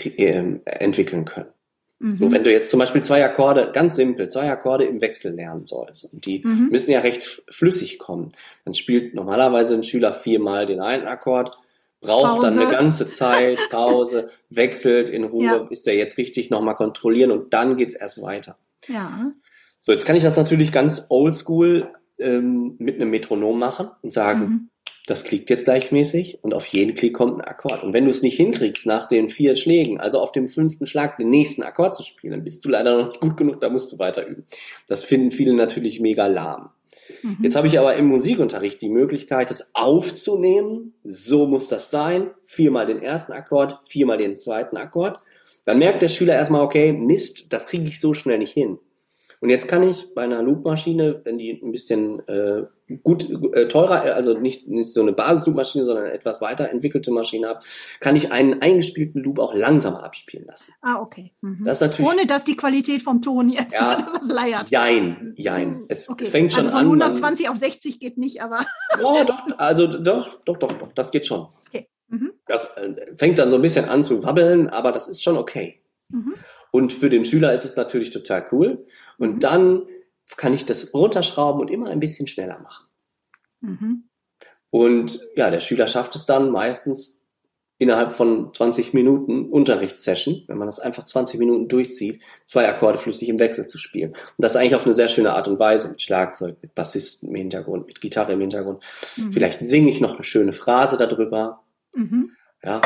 äh, 0.04 0.58
entwickeln 0.64 1.24
können. 1.24 1.50
Mhm. 1.98 2.16
So, 2.16 2.32
wenn 2.32 2.44
du 2.44 2.50
jetzt 2.50 2.70
zum 2.70 2.80
Beispiel 2.80 3.02
zwei 3.02 3.24
Akkorde, 3.24 3.70
ganz 3.72 3.96
simpel, 3.96 4.28
zwei 4.28 4.50
Akkorde 4.50 4.84
im 4.84 5.00
Wechsel 5.00 5.32
lernen 5.32 5.66
sollst 5.66 6.12
und 6.12 6.26
die 6.26 6.42
mhm. 6.44 6.68
müssen 6.70 6.90
ja 6.90 7.00
recht 7.00 7.42
flüssig 7.48 7.98
kommen, 7.98 8.32
dann 8.64 8.74
spielt 8.74 9.14
normalerweise 9.14 9.74
ein 9.74 9.84
Schüler 9.84 10.12
viermal 10.12 10.66
den 10.66 10.80
einen 10.80 11.06
Akkord, 11.06 11.56
braucht 12.00 12.40
Pause. 12.40 12.46
dann 12.46 12.58
eine 12.58 12.70
ganze 12.70 13.08
Zeit, 13.08 13.58
Pause, 13.70 14.28
wechselt 14.50 15.08
in 15.08 15.24
Ruhe, 15.24 15.44
ja. 15.44 15.66
ist 15.70 15.86
der 15.86 15.94
jetzt 15.94 16.18
richtig 16.18 16.50
nochmal 16.50 16.74
kontrollieren 16.74 17.30
und 17.30 17.54
dann 17.54 17.76
geht's 17.76 17.94
erst 17.94 18.20
weiter. 18.22 18.56
Ja. 18.88 19.32
So, 19.80 19.92
jetzt 19.92 20.04
kann 20.04 20.16
ich 20.16 20.22
das 20.22 20.36
natürlich 20.36 20.72
ganz 20.72 21.06
oldschool 21.08 21.90
ähm, 22.24 22.76
mit 22.78 22.96
einem 22.96 23.10
Metronom 23.10 23.58
machen 23.58 23.90
und 24.02 24.12
sagen, 24.12 24.40
mhm. 24.40 24.70
das 25.06 25.24
klickt 25.24 25.50
jetzt 25.50 25.64
gleichmäßig 25.64 26.38
und 26.42 26.54
auf 26.54 26.66
jeden 26.66 26.94
Klick 26.94 27.14
kommt 27.14 27.36
ein 27.36 27.40
Akkord. 27.42 27.82
Und 27.82 27.92
wenn 27.92 28.04
du 28.04 28.10
es 28.10 28.22
nicht 28.22 28.36
hinkriegst, 28.36 28.86
nach 28.86 29.06
den 29.06 29.28
vier 29.28 29.56
Schlägen, 29.56 30.00
also 30.00 30.20
auf 30.20 30.32
dem 30.32 30.48
fünften 30.48 30.86
Schlag 30.86 31.16
den 31.18 31.30
nächsten 31.30 31.62
Akkord 31.62 31.94
zu 31.94 32.02
spielen, 32.02 32.32
dann 32.32 32.44
bist 32.44 32.64
du 32.64 32.68
leider 32.68 32.96
noch 32.96 33.08
nicht 33.08 33.20
gut 33.20 33.36
genug, 33.36 33.60
da 33.60 33.68
musst 33.68 33.92
du 33.92 33.98
weiter 33.98 34.26
üben. 34.26 34.44
Das 34.88 35.04
finden 35.04 35.30
viele 35.30 35.54
natürlich 35.54 36.00
mega 36.00 36.26
lahm. 36.26 36.70
Mhm. 37.22 37.38
Jetzt 37.42 37.56
habe 37.56 37.66
ich 37.66 37.78
aber 37.78 37.96
im 37.96 38.06
Musikunterricht 38.06 38.80
die 38.80 38.88
Möglichkeit, 38.88 39.50
das 39.50 39.70
aufzunehmen. 39.74 40.94
So 41.04 41.46
muss 41.46 41.68
das 41.68 41.90
sein. 41.90 42.30
Viermal 42.44 42.86
den 42.86 43.02
ersten 43.02 43.32
Akkord, 43.32 43.78
viermal 43.86 44.18
den 44.18 44.36
zweiten 44.36 44.76
Akkord. 44.76 45.18
Dann 45.64 45.78
merkt 45.78 46.02
der 46.02 46.08
Schüler 46.08 46.34
erstmal, 46.34 46.62
okay, 46.62 46.92
Mist, 46.92 47.52
das 47.52 47.66
kriege 47.66 47.84
ich 47.84 48.00
so 48.00 48.14
schnell 48.14 48.38
nicht 48.38 48.52
hin. 48.52 48.78
Und 49.44 49.50
jetzt 49.50 49.68
kann 49.68 49.82
ich 49.82 50.14
bei 50.14 50.22
einer 50.22 50.42
Loopmaschine, 50.42 51.20
wenn 51.24 51.36
die 51.36 51.60
ein 51.62 51.70
bisschen 51.70 52.26
äh, 52.28 52.62
gut 53.02 53.28
äh, 53.52 53.68
teurer, 53.68 54.14
also 54.14 54.32
nicht, 54.38 54.68
nicht 54.68 54.90
so 54.90 55.02
eine 55.02 55.12
Basis-Loopmaschine, 55.12 55.84
sondern 55.84 56.06
eine 56.06 56.14
etwas 56.14 56.40
weiterentwickelte 56.40 57.10
Maschine 57.10 57.48
habe, 57.48 57.60
kann 58.00 58.16
ich 58.16 58.32
einen 58.32 58.62
eingespielten 58.62 59.22
Loop 59.22 59.38
auch 59.40 59.52
langsamer 59.54 60.02
abspielen 60.02 60.46
lassen. 60.46 60.72
Ah, 60.80 60.98
okay. 60.98 61.34
Mhm. 61.42 61.62
Das 61.62 61.82
natürlich, 61.82 62.10
Ohne 62.10 62.26
dass 62.26 62.44
die 62.44 62.56
Qualität 62.56 63.02
vom 63.02 63.20
Ton 63.20 63.50
jetzt 63.50 63.74
ja, 63.74 63.98
das 64.18 64.28
leiert. 64.28 64.70
Jein, 64.70 65.34
jein. 65.36 65.84
Es 65.88 66.08
okay. 66.08 66.24
fängt 66.24 66.54
schon 66.54 66.68
also 66.68 66.78
von 66.78 67.02
an. 67.02 67.02
120 67.02 67.44
man, 67.44 67.52
auf 67.52 67.58
60 67.58 68.00
geht 68.00 68.16
nicht, 68.16 68.40
aber. 68.40 68.64
oh, 69.02 69.24
doch, 69.26 69.58
also 69.58 69.86
doch, 69.86 70.40
doch, 70.46 70.56
doch, 70.56 70.72
doch, 70.72 70.92
das 70.92 71.10
geht 71.10 71.26
schon. 71.26 71.48
Okay. 71.68 71.86
Mhm. 72.08 72.32
Das 72.46 72.64
äh, 72.78 73.14
fängt 73.14 73.38
dann 73.38 73.50
so 73.50 73.56
ein 73.56 73.62
bisschen 73.62 73.90
an 73.90 74.04
zu 74.04 74.22
wabbeln, 74.22 74.70
aber 74.70 74.90
das 74.90 75.06
ist 75.06 75.22
schon 75.22 75.36
okay. 75.36 75.82
Mhm. 76.08 76.32
Und 76.74 76.92
für 76.92 77.08
den 77.08 77.24
Schüler 77.24 77.54
ist 77.54 77.64
es 77.64 77.76
natürlich 77.76 78.10
total 78.10 78.46
cool. 78.50 78.84
Und 79.16 79.34
mhm. 79.34 79.38
dann 79.38 79.82
kann 80.36 80.52
ich 80.52 80.66
das 80.66 80.92
runterschrauben 80.92 81.60
und 81.60 81.70
immer 81.70 81.88
ein 81.88 82.00
bisschen 82.00 82.26
schneller 82.26 82.58
machen. 82.58 82.86
Mhm. 83.60 84.08
Und 84.70 85.20
ja, 85.36 85.52
der 85.52 85.60
Schüler 85.60 85.86
schafft 85.86 86.16
es 86.16 86.26
dann 86.26 86.50
meistens 86.50 87.22
innerhalb 87.78 88.12
von 88.12 88.52
20 88.52 88.92
Minuten 88.92 89.50
Unterrichtssession, 89.50 90.42
wenn 90.48 90.58
man 90.58 90.66
das 90.66 90.80
einfach 90.80 91.04
20 91.04 91.38
Minuten 91.38 91.68
durchzieht, 91.68 92.20
zwei 92.44 92.68
Akkorde 92.68 92.98
flüssig 92.98 93.28
im 93.28 93.38
Wechsel 93.38 93.68
zu 93.68 93.78
spielen. 93.78 94.10
Und 94.10 94.34
das 94.38 94.56
eigentlich 94.56 94.74
auf 94.74 94.84
eine 94.84 94.94
sehr 94.94 95.06
schöne 95.06 95.32
Art 95.32 95.46
und 95.46 95.60
Weise, 95.60 95.90
mit 95.90 96.02
Schlagzeug, 96.02 96.56
mit 96.60 96.74
Bassisten 96.74 97.28
im 97.28 97.36
Hintergrund, 97.36 97.86
mit 97.86 98.00
Gitarre 98.00 98.32
im 98.32 98.40
Hintergrund. 98.40 98.82
Mhm. 99.16 99.32
Vielleicht 99.32 99.60
singe 99.60 99.90
ich 99.90 100.00
noch 100.00 100.14
eine 100.14 100.24
schöne 100.24 100.52
Phrase 100.52 100.96
darüber. 100.96 101.62
Mhm. 101.94 102.32
Ja, 102.64 102.80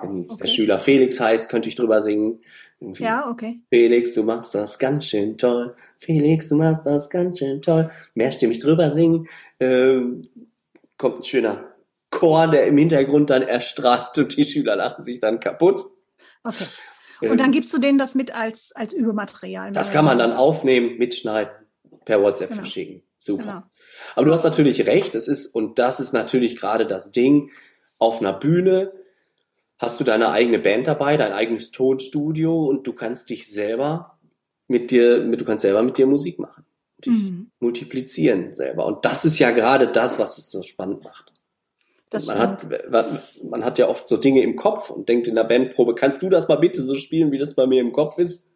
wenn 0.00 0.22
okay. 0.22 0.36
der 0.40 0.46
Schüler 0.46 0.78
Felix 0.78 1.20
heißt, 1.20 1.50
könnte 1.50 1.68
ich 1.68 1.74
drüber 1.74 2.00
singen. 2.00 2.40
Irgendwie. 2.80 3.02
Ja, 3.02 3.28
okay. 3.28 3.60
Felix, 3.70 4.14
du 4.14 4.22
machst 4.22 4.54
das 4.54 4.78
ganz 4.78 5.06
schön 5.06 5.36
toll. 5.36 5.74
Felix, 5.98 6.48
du 6.48 6.56
machst 6.56 6.86
das 6.86 7.10
ganz 7.10 7.38
schön 7.40 7.60
toll. 7.60 7.90
Mehrstimmig 8.14 8.60
drüber 8.60 8.90
singen. 8.92 9.26
Ähm, 9.60 10.28
kommt 10.96 11.18
ein 11.18 11.24
schöner 11.24 11.74
Chor, 12.10 12.48
der 12.48 12.66
im 12.66 12.78
Hintergrund 12.78 13.30
dann 13.30 13.42
erstrahlt 13.42 14.16
und 14.16 14.36
die 14.36 14.44
Schüler 14.44 14.76
lachen 14.76 15.02
sich 15.02 15.18
dann 15.18 15.40
kaputt. 15.40 15.84
Okay. 16.44 16.64
Und 17.20 17.32
ähm, 17.32 17.38
dann 17.38 17.52
gibst 17.52 17.72
du 17.72 17.78
denen 17.78 17.98
das 17.98 18.14
mit 18.14 18.34
als, 18.34 18.72
als 18.74 18.94
Übermaterial. 18.94 19.72
Das 19.72 19.92
kann 19.92 20.04
man 20.04 20.18
dann 20.18 20.32
aufnehmen, 20.32 20.98
mitschneiden, 20.98 21.52
per 22.04 22.22
WhatsApp 22.22 22.50
genau. 22.50 22.62
verschicken. 22.62 23.02
Super. 23.18 23.42
Genau. 23.42 23.62
Aber 24.14 24.26
du 24.26 24.32
hast 24.32 24.44
natürlich 24.44 24.86
recht, 24.86 25.14
es 25.14 25.28
ist, 25.28 25.48
und 25.48 25.78
das 25.78 26.00
ist 26.00 26.12
natürlich 26.12 26.56
gerade 26.56 26.86
das 26.86 27.10
Ding, 27.10 27.50
auf 27.98 28.20
einer 28.20 28.32
Bühne 28.32 28.92
hast 29.78 30.00
du 30.00 30.04
deine 30.04 30.30
eigene 30.30 30.58
Band 30.58 30.86
dabei, 30.86 31.16
dein 31.16 31.32
eigenes 31.32 31.70
Tonstudio 31.70 32.66
und 32.66 32.86
du 32.86 32.92
kannst 32.92 33.30
dich 33.30 33.50
selber 33.50 34.18
mit 34.66 34.90
dir, 34.90 35.22
mit, 35.24 35.40
du 35.40 35.44
kannst 35.44 35.62
selber 35.62 35.82
mit 35.82 35.98
dir 35.98 36.06
Musik 36.06 36.38
machen. 36.38 36.64
Dich 37.04 37.12
mhm. 37.12 37.50
multiplizieren 37.60 38.52
selber. 38.52 38.84
Und 38.86 39.04
das 39.04 39.24
ist 39.24 39.38
ja 39.38 39.52
gerade 39.52 39.88
das, 39.88 40.18
was 40.18 40.36
es 40.36 40.50
so 40.50 40.62
spannend 40.64 41.04
macht. 41.04 41.32
Das 42.10 42.26
man, 42.26 42.38
hat, 42.38 42.66
man 43.42 43.64
hat 43.64 43.78
ja 43.78 43.88
oft 43.88 44.08
so 44.08 44.16
Dinge 44.16 44.42
im 44.42 44.56
Kopf 44.56 44.90
und 44.90 45.08
denkt 45.08 45.26
in 45.26 45.34
der 45.34 45.44
Bandprobe, 45.44 45.94
kannst 45.94 46.22
du 46.22 46.30
das 46.30 46.48
mal 46.48 46.56
bitte 46.56 46.82
so 46.82 46.94
spielen, 46.94 47.30
wie 47.30 47.38
das 47.38 47.54
bei 47.54 47.66
mir 47.66 47.80
im 47.80 47.92
Kopf 47.92 48.18
ist? 48.18 48.46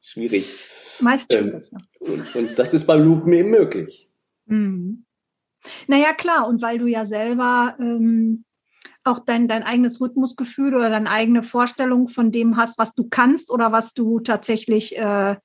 Schwierig. 0.00 0.46
Meist 1.00 1.32
ähm, 1.32 1.62
und, 2.00 2.34
und, 2.34 2.58
das 2.58 2.72
ist 2.72 2.86
beim 2.86 3.02
Loopen 3.02 3.32
eben 3.32 3.50
möglich. 3.50 4.10
Mhm. 4.46 5.04
Naja, 5.86 6.12
klar, 6.12 6.48
und 6.48 6.62
weil 6.62 6.78
du 6.78 6.86
ja 6.86 7.06
selber 7.06 7.74
ähm, 7.78 8.44
auch 9.06 9.20
dein, 9.20 9.48
dein 9.48 9.62
eigenes 9.62 10.00
Rhythmusgefühl 10.00 10.74
oder 10.74 10.90
deine 10.90 11.10
eigene 11.10 11.42
Vorstellung 11.42 12.08
von 12.08 12.32
dem 12.32 12.56
hast, 12.56 12.78
was 12.78 12.94
du 12.94 13.08
kannst 13.08 13.50
oder 13.50 13.72
was 13.72 13.94
du 13.94 14.20
tatsächlich, 14.20 14.96
äh, 14.96 15.36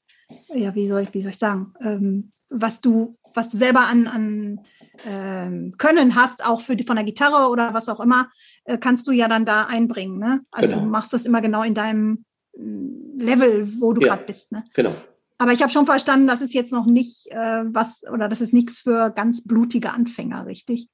ja, 0.53 0.75
wie 0.75 0.87
soll 0.87 1.01
ich, 1.01 1.13
wie 1.13 1.21
soll 1.21 1.31
ich 1.31 1.37
sagen, 1.37 1.73
ähm, 1.81 2.29
was 2.49 2.81
du, 2.81 3.17
was 3.33 3.49
du 3.49 3.57
selber 3.57 3.81
an, 3.81 4.07
an 4.07 4.61
ähm, 5.05 5.75
Können 5.77 6.15
hast, 6.15 6.45
auch 6.45 6.61
für 6.61 6.75
die, 6.75 6.83
von 6.83 6.95
der 6.95 7.05
Gitarre 7.05 7.49
oder 7.49 7.73
was 7.73 7.89
auch 7.89 7.99
immer, 7.99 8.29
äh, 8.65 8.77
kannst 8.77 9.07
du 9.07 9.11
ja 9.11 9.27
dann 9.27 9.45
da 9.45 9.65
einbringen. 9.65 10.19
Ne? 10.19 10.41
Also 10.51 10.69
genau. 10.69 10.81
du 10.81 10.87
machst 10.87 11.13
das 11.13 11.25
immer 11.25 11.41
genau 11.41 11.63
in 11.63 11.73
deinem 11.73 12.25
mm, 12.57 13.19
Level, 13.19 13.81
wo 13.81 13.93
du 13.93 14.01
ja, 14.01 14.07
gerade 14.09 14.25
bist. 14.25 14.51
Ne? 14.51 14.63
Genau. 14.73 14.93
Aber 15.37 15.53
ich 15.53 15.61
habe 15.61 15.71
schon 15.71 15.85
verstanden, 15.85 16.27
das 16.27 16.41
ist 16.41 16.53
jetzt 16.53 16.73
noch 16.73 16.85
nicht 16.85 17.27
äh, 17.31 17.63
was 17.65 18.03
oder 18.11 18.27
das 18.27 18.41
ist 18.41 18.53
nichts 18.53 18.79
für 18.79 19.09
ganz 19.09 19.43
blutige 19.43 19.91
Anfänger, 19.91 20.45
richtig? 20.45 20.89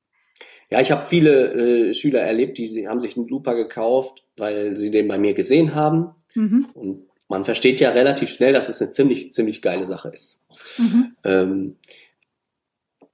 Ja, 0.75 0.81
ich 0.81 0.91
habe 0.91 1.05
viele 1.05 1.53
äh, 1.53 1.93
Schüler 1.93 2.19
erlebt, 2.19 2.57
die 2.57 2.85
haben 2.85 2.99
sich 2.99 3.15
einen 3.15 3.29
Looper 3.29 3.55
gekauft, 3.55 4.25
weil 4.35 4.75
sie 4.75 4.91
den 4.91 5.07
bei 5.07 5.17
mir 5.17 5.33
gesehen 5.33 5.73
haben. 5.73 6.09
Mhm. 6.33 6.67
Und 6.73 7.05
man 7.29 7.45
versteht 7.45 7.79
ja 7.79 7.91
relativ 7.91 8.29
schnell, 8.29 8.51
dass 8.51 8.67
es 8.67 8.81
eine 8.81 8.91
ziemlich, 8.91 9.31
ziemlich 9.31 9.61
geile 9.61 9.85
Sache 9.85 10.09
ist. 10.09 10.37
Mhm. 10.77 11.15
Ähm, 11.23 11.75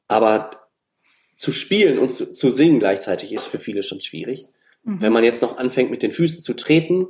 aber 0.08 0.70
zu 1.36 1.52
spielen 1.52 2.00
und 2.00 2.12
zu, 2.12 2.32
zu, 2.32 2.50
singen 2.50 2.80
gleichzeitig 2.80 3.32
ist 3.32 3.46
für 3.46 3.60
viele 3.60 3.84
schon 3.84 4.02
schwierig. 4.02 4.48
Mhm. 4.84 5.00
Wenn 5.00 5.14
man 5.14 5.24
jetzt 5.24 5.44
noch 5.44 5.60
anfängt, 5.60 5.92
mit 5.92 6.02
den 6.02 6.12
Füßen 6.12 6.42
zu 6.42 6.56
treten, 6.56 7.10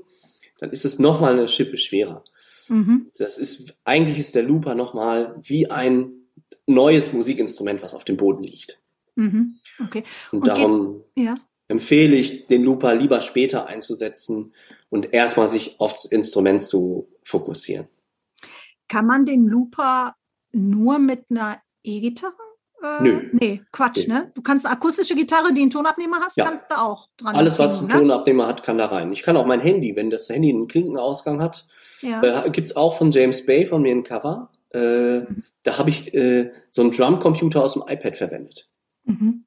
dann 0.60 0.72
ist 0.72 0.84
es 0.84 1.00
nochmal 1.00 1.32
eine 1.32 1.48
Schippe 1.48 1.78
schwerer. 1.78 2.26
Mhm. 2.68 3.10
Das 3.18 3.38
ist, 3.38 3.74
eigentlich 3.86 4.20
ist 4.20 4.36
der 4.36 4.44
Looper 4.44 4.76
nochmal 4.76 5.34
wie 5.42 5.72
ein 5.72 6.12
neues 6.68 7.14
Musikinstrument, 7.14 7.82
was 7.82 7.94
auf 7.94 8.04
dem 8.04 8.18
Boden 8.18 8.44
liegt. 8.44 8.82
Mhm. 9.22 9.60
Okay. 9.86 10.04
Und, 10.32 10.40
und 10.40 10.48
darum 10.48 11.04
ja. 11.16 11.36
empfehle 11.68 12.16
ich, 12.16 12.48
den 12.48 12.64
Looper 12.64 12.96
lieber 12.96 13.22
später 13.22 13.68
einzusetzen 13.68 14.54
und 14.90 15.14
erstmal 15.14 15.48
sich 15.48 15.80
aufs 15.80 16.06
Instrument 16.06 16.64
zu 16.64 17.08
fokussieren. 17.24 17.88
Kann 18.88 19.06
man 19.06 19.26
den 19.26 19.48
Looper 19.48 20.16
nur 20.52 21.00
mit 21.00 21.26
einer 21.30 21.62
E-Gitarre? 21.84 22.34
Äh, 22.82 23.04
Nö. 23.04 23.30
Nee, 23.32 23.62
Quatsch, 23.72 24.08
nee. 24.08 24.14
ne? 24.14 24.32
Du 24.34 24.42
kannst 24.42 24.66
eine 24.66 24.76
akustische 24.76 25.16
Gitarre, 25.16 25.54
die 25.54 25.62
einen 25.62 25.70
Tonabnehmer 25.70 26.20
hast, 26.20 26.36
ja. 26.36 26.46
kannst 26.46 26.66
du 26.70 26.80
auch 26.80 27.10
dran. 27.18 27.36
Alles, 27.36 27.60
was 27.60 27.80
einen 27.80 27.88
ne? 27.88 27.94
Tonabnehmer 27.94 28.48
hat, 28.48 28.64
kann 28.64 28.78
da 28.78 28.88
rein. 28.88 29.12
Ich 29.14 29.24
kann 29.24 29.38
auch 29.38 29.46
mein 29.46 29.60
Handy, 29.60 29.96
wenn 29.96 30.10
das 30.10 30.30
Handy 30.30 30.50
einen 30.50 30.68
Klinkenausgang 30.68 31.42
hat, 31.42 31.68
ja. 32.02 32.22
äh, 32.24 32.50
gibt 32.50 32.70
es 32.70 32.76
auch 32.76 32.98
von 32.98 33.12
James 33.12 33.46
Bay 33.46 33.66
von 33.66 33.84
mir 33.84 33.92
ein 33.92 34.04
Cover. 34.04 34.50
Äh, 34.74 35.20
mhm. 35.20 35.44
Da 35.64 35.78
habe 35.78 35.92
ich 35.92 36.14
äh, 36.14 36.52
so 36.72 36.82
einen 36.82 36.92
Drumcomputer 36.92 37.64
aus 37.64 37.74
dem 37.74 37.84
iPad 37.88 38.18
verwendet. 38.18 38.71
Mhm. 39.04 39.46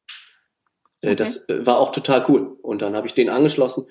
Äh, 1.00 1.08
okay. 1.08 1.16
Das 1.16 1.48
äh, 1.48 1.66
war 1.66 1.78
auch 1.78 1.92
total 1.92 2.24
cool. 2.28 2.56
Und 2.62 2.82
dann 2.82 2.96
habe 2.96 3.06
ich 3.06 3.14
den 3.14 3.28
angeschlossen. 3.28 3.86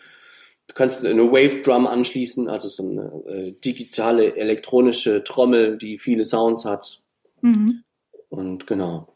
Du 0.67 0.73
kannst 0.75 1.05
eine 1.05 1.31
Wave 1.31 1.61
Drum 1.61 1.87
anschließen, 1.87 2.47
also 2.47 2.69
so 2.69 2.89
eine 2.89 3.23
äh, 3.27 3.51
digitale 3.51 4.35
elektronische 4.37 5.23
Trommel, 5.23 5.77
die 5.77 5.97
viele 5.97 6.23
Sounds 6.23 6.65
hat. 6.65 7.01
Mhm. 7.41 7.83
Und 8.29 8.65
genau. 8.65 9.13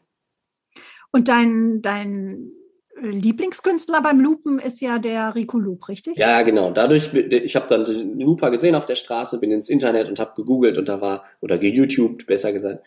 Und 1.10 1.28
dein, 1.28 1.80
dein 1.80 2.52
Lieblingskünstler 3.00 4.02
beim 4.02 4.20
Loopen 4.20 4.58
ist 4.58 4.80
ja 4.80 4.98
der 4.98 5.34
Rico 5.34 5.58
Loop, 5.58 5.88
richtig? 5.88 6.16
Ja, 6.18 6.42
genau. 6.42 6.70
Dadurch, 6.70 7.12
ich 7.14 7.56
habe 7.56 7.66
dann 7.68 7.84
den 7.84 8.20
Looper 8.20 8.50
gesehen 8.50 8.74
auf 8.74 8.84
der 8.84 8.96
Straße, 8.96 9.40
bin 9.40 9.50
ins 9.50 9.68
Internet 9.68 10.08
und 10.08 10.18
habe 10.20 10.34
gegoogelt 10.36 10.78
und 10.78 10.88
da 10.88 11.00
war, 11.00 11.24
oder 11.40 11.58
geYouTubed, 11.58 12.26
besser 12.26 12.52
gesagt. 12.52 12.84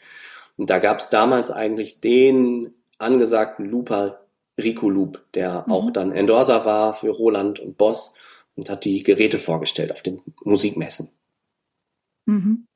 Und 0.57 0.69
da 0.69 0.79
gab 0.79 0.99
es 0.99 1.09
damals 1.09 1.49
eigentlich 1.49 2.01
den 2.01 2.73
angesagten 3.01 3.65
Looper 3.65 4.21
Rico 4.61 4.89
Loop, 4.89 5.23
der 5.33 5.63
mhm. 5.65 5.73
auch 5.73 5.91
dann 5.91 6.11
Endorser 6.11 6.65
war 6.65 6.93
für 6.93 7.09
Roland 7.09 7.59
und 7.59 7.77
Boss 7.77 8.13
und 8.55 8.69
hat 8.69 8.85
die 8.85 9.03
Geräte 9.03 9.39
vorgestellt 9.39 9.91
auf 9.91 10.01
den 10.01 10.21
Musikmessen. 10.43 11.09
Mhm. 12.25 12.67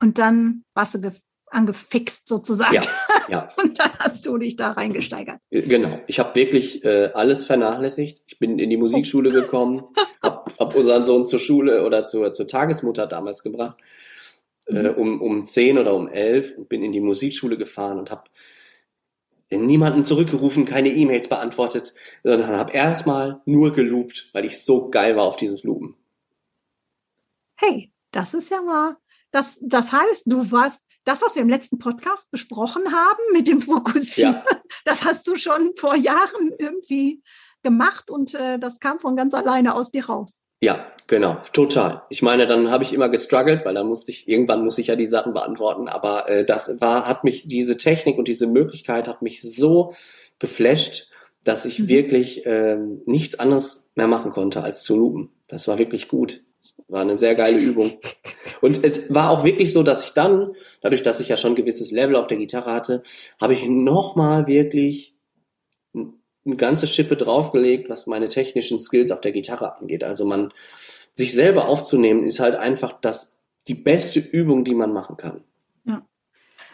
Und 0.00 0.18
dann 0.18 0.62
warst 0.74 0.94
du 0.94 1.12
angefixt 1.48 2.26
sozusagen. 2.26 2.74
Ja, 2.74 2.82
ja. 3.28 3.48
Und 3.56 3.78
dann 3.78 3.92
hast 3.98 4.26
du 4.26 4.36
dich 4.38 4.56
da 4.56 4.72
reingesteigert. 4.72 5.38
Äh, 5.50 5.62
genau. 5.62 6.00
Ich 6.06 6.18
habe 6.18 6.34
wirklich 6.34 6.84
äh, 6.84 7.10
alles 7.14 7.44
vernachlässigt. 7.44 8.22
Ich 8.26 8.38
bin 8.38 8.58
in 8.58 8.70
die 8.70 8.76
Musikschule 8.76 9.30
oh. 9.30 9.32
gekommen, 9.32 9.84
habe 10.22 10.50
hab 10.58 10.74
unseren 10.74 11.04
Sohn 11.04 11.24
zur 11.24 11.38
Schule 11.38 11.84
oder 11.84 12.04
zur, 12.04 12.32
zur 12.32 12.46
Tagesmutter 12.46 13.06
damals 13.06 13.42
gebracht, 13.42 13.78
äh, 14.66 14.72
mhm. 14.72 14.86
äh, 14.86 14.88
um, 14.90 15.22
um 15.22 15.44
zehn 15.46 15.78
oder 15.78 15.94
um 15.94 16.08
elf 16.08 16.56
und 16.56 16.68
bin 16.68 16.82
in 16.82 16.92
die 16.92 17.00
Musikschule 17.00 17.56
gefahren 17.56 17.98
und 17.98 18.10
habe 18.10 18.24
niemanden 19.50 20.04
zurückgerufen, 20.04 20.64
keine 20.64 20.88
E-Mails 20.88 21.28
beantwortet, 21.28 21.94
sondern 22.22 22.56
habe 22.56 22.72
erstmal 22.72 23.42
nur 23.44 23.72
geloopt, 23.72 24.30
weil 24.32 24.44
ich 24.44 24.64
so 24.64 24.90
geil 24.90 25.16
war 25.16 25.24
auf 25.24 25.36
dieses 25.36 25.64
Loopen. 25.64 25.96
Hey, 27.56 27.92
das 28.10 28.34
ist 28.34 28.50
ja 28.50 28.60
mal, 28.60 28.96
das, 29.30 29.56
das 29.60 29.92
heißt, 29.92 30.24
du 30.26 30.50
warst, 30.50 30.80
das, 31.04 31.22
was 31.22 31.36
wir 31.36 31.42
im 31.42 31.48
letzten 31.48 31.78
Podcast 31.78 32.28
besprochen 32.32 32.92
haben 32.92 33.22
mit 33.32 33.46
dem 33.46 33.62
Fokussieren, 33.62 34.34
ja. 34.34 34.60
das 34.84 35.04
hast 35.04 35.26
du 35.26 35.36
schon 35.36 35.72
vor 35.76 35.94
Jahren 35.94 36.52
irgendwie 36.58 37.22
gemacht 37.62 38.10
und 38.10 38.34
äh, 38.34 38.58
das 38.58 38.80
kam 38.80 38.98
von 38.98 39.16
ganz 39.16 39.32
alleine 39.32 39.74
aus 39.74 39.90
dir 39.90 40.06
raus. 40.06 40.32
Ja, 40.60 40.86
genau, 41.06 41.36
total. 41.52 42.02
Ich 42.08 42.22
meine, 42.22 42.46
dann 42.46 42.70
habe 42.70 42.82
ich 42.82 42.94
immer 42.94 43.08
gestruggelt, 43.08 43.64
weil 43.64 43.74
dann 43.74 43.86
musste 43.86 44.10
ich, 44.10 44.26
irgendwann 44.26 44.64
muss 44.64 44.78
ich 44.78 44.86
ja 44.86 44.96
die 44.96 45.06
Sachen 45.06 45.34
beantworten, 45.34 45.88
aber 45.88 46.28
äh, 46.28 46.44
das 46.44 46.80
war, 46.80 47.06
hat 47.06 47.24
mich, 47.24 47.46
diese 47.46 47.76
Technik 47.76 48.16
und 48.16 48.26
diese 48.26 48.46
Möglichkeit 48.46 49.06
hat 49.06 49.20
mich 49.20 49.42
so 49.42 49.92
geflasht, 50.38 51.10
dass 51.44 51.64
ich 51.64 51.80
mhm. 51.80 51.88
wirklich 51.88 52.46
äh, 52.46 52.78
nichts 53.04 53.38
anderes 53.38 53.88
mehr 53.94 54.08
machen 54.08 54.30
konnte, 54.30 54.62
als 54.62 54.82
zu 54.82 54.96
loopen. 54.96 55.30
Das 55.48 55.68
war 55.68 55.78
wirklich 55.78 56.08
gut. 56.08 56.42
War 56.88 57.02
eine 57.02 57.16
sehr 57.16 57.34
geile 57.34 57.58
Übung. 57.58 57.98
Und 58.60 58.82
es 58.84 59.12
war 59.12 59.30
auch 59.30 59.44
wirklich 59.44 59.72
so, 59.72 59.82
dass 59.82 60.04
ich 60.04 60.10
dann, 60.10 60.52
dadurch, 60.80 61.02
dass 61.02 61.20
ich 61.20 61.28
ja 61.28 61.36
schon 61.36 61.52
ein 61.52 61.56
gewisses 61.56 61.90
Level 61.90 62.16
auf 62.16 62.26
der 62.26 62.38
Gitarre 62.38 62.72
hatte, 62.72 63.02
habe 63.40 63.54
ich 63.54 63.66
nochmal 63.68 64.46
wirklich 64.46 65.15
eine 66.46 66.56
ganze 66.56 66.86
Schippe 66.86 67.16
draufgelegt, 67.16 67.90
was 67.90 68.06
meine 68.06 68.28
technischen 68.28 68.78
Skills 68.78 69.10
auf 69.10 69.20
der 69.20 69.32
Gitarre 69.32 69.76
angeht. 69.78 70.04
Also 70.04 70.24
man, 70.24 70.52
sich 71.12 71.32
selber 71.32 71.68
aufzunehmen, 71.68 72.24
ist 72.24 72.40
halt 72.40 72.56
einfach 72.56 72.92
das, 73.00 73.36
die 73.68 73.74
beste 73.74 74.20
Übung, 74.20 74.64
die 74.64 74.74
man 74.74 74.92
machen 74.92 75.16
kann. 75.16 75.42
Ja. 75.84 76.06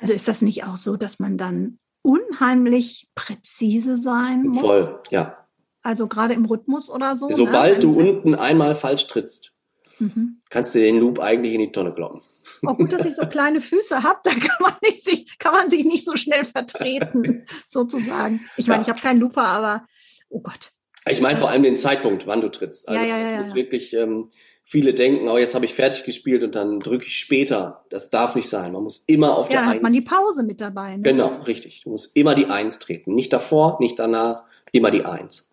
Also 0.01 0.13
ist 0.13 0.29
das 0.29 0.43
nicht 0.43 0.65
auch 0.65 0.77
so, 0.77 0.97
dass 0.97 1.21
man 1.21 1.39
dann 1.39 1.79
unheimlich 2.03 3.09
präzise 3.15 3.97
sein 3.97 4.43
muss? 4.43 4.61
Voll, 4.61 5.01
ja. 5.11 5.39
Also 5.83 6.09
gerade 6.09 6.35
im 6.35 6.45
Rhythmus 6.45 6.91
oder 6.91 7.17
so. 7.17 7.31
Sobald 7.31 7.75
ne? 7.75 7.81
du 7.81 7.99
unten 7.99 8.35
einmal 8.35 8.75
falsch 8.75 9.07
trittst, 9.07 9.53
mhm. 9.99 10.39
kannst 10.51 10.75
du 10.75 10.81
den 10.81 10.99
Loop 10.99 11.19
eigentlich 11.19 11.55
in 11.55 11.61
die 11.61 11.73
Tonne 11.73 11.93
kloppen. 11.93 12.21
Auch 12.67 12.77
gut, 12.77 12.93
dass 12.93 13.07
ich 13.07 13.15
so 13.15 13.27
kleine 13.31 13.61
Füße 13.61 14.03
habe, 14.03 14.21
da 14.25 14.31
kann 14.31 14.57
man, 14.61 14.75
nicht 14.83 15.05
sich, 15.05 15.39
kann 15.39 15.53
man 15.53 15.71
sich 15.71 15.85
nicht 15.85 16.05
so 16.05 16.17
schnell 16.17 16.45
vertreten, 16.45 17.47
sozusagen. 17.71 18.41
Ich 18.57 18.67
meine, 18.67 18.81
ja. 18.81 18.83
ich 18.83 18.89
habe 18.89 19.01
keinen 19.01 19.21
Looper, 19.21 19.45
aber 19.45 19.87
oh 20.29 20.41
Gott. 20.41 20.73
Ich 21.09 21.21
meine 21.21 21.39
vor 21.39 21.51
allem 21.51 21.65
den 21.65 21.77
Zeitpunkt, 21.77 22.27
wann 22.27 22.41
du 22.41 22.49
trittst. 22.49 22.89
Also 22.89 23.05
ja, 23.05 23.09
ja, 23.09 23.19
ja, 23.19 23.41
es 23.41 23.47
muss 23.47 23.55
wirklich, 23.55 23.93
ähm, 23.95 24.31
viele 24.63 24.95
denken, 24.95 25.29
oh, 25.29 25.37
jetzt 25.37 25.55
habe 25.55 25.65
ich 25.65 25.75
fertig 25.75 26.05
gespielt 26.05 26.45
und 26.45 26.55
dann 26.55 26.79
drücke 26.79 27.07
ich 27.07 27.19
später. 27.19 27.85
Das 27.91 28.11
darf 28.11 28.37
nicht 28.37 28.49
sein. 28.49 28.73
Man 28.73 28.85
muss 28.85 28.99
immer 29.07 29.37
auf 29.37 29.49
ja, 29.49 29.53
der 29.53 29.61
Eins. 29.61 29.69
Ja, 29.69 29.75
hat 29.75 29.83
man 29.83 29.93
die 29.93 30.01
Pause 30.01 30.43
mit 30.45 30.61
dabei. 30.61 30.97
Ne? 30.97 31.03
Genau, 31.03 31.43
richtig. 31.43 31.83
Du 31.83 31.91
musst 31.91 32.17
immer 32.17 32.35
die 32.35 32.47
Eins 32.47 32.79
treten. 32.79 33.15
Nicht 33.15 33.33
davor, 33.33 33.79
nicht 33.81 33.99
danach, 33.99 34.45
immer 34.71 34.91
die 34.91 35.05
Eins. 35.05 35.51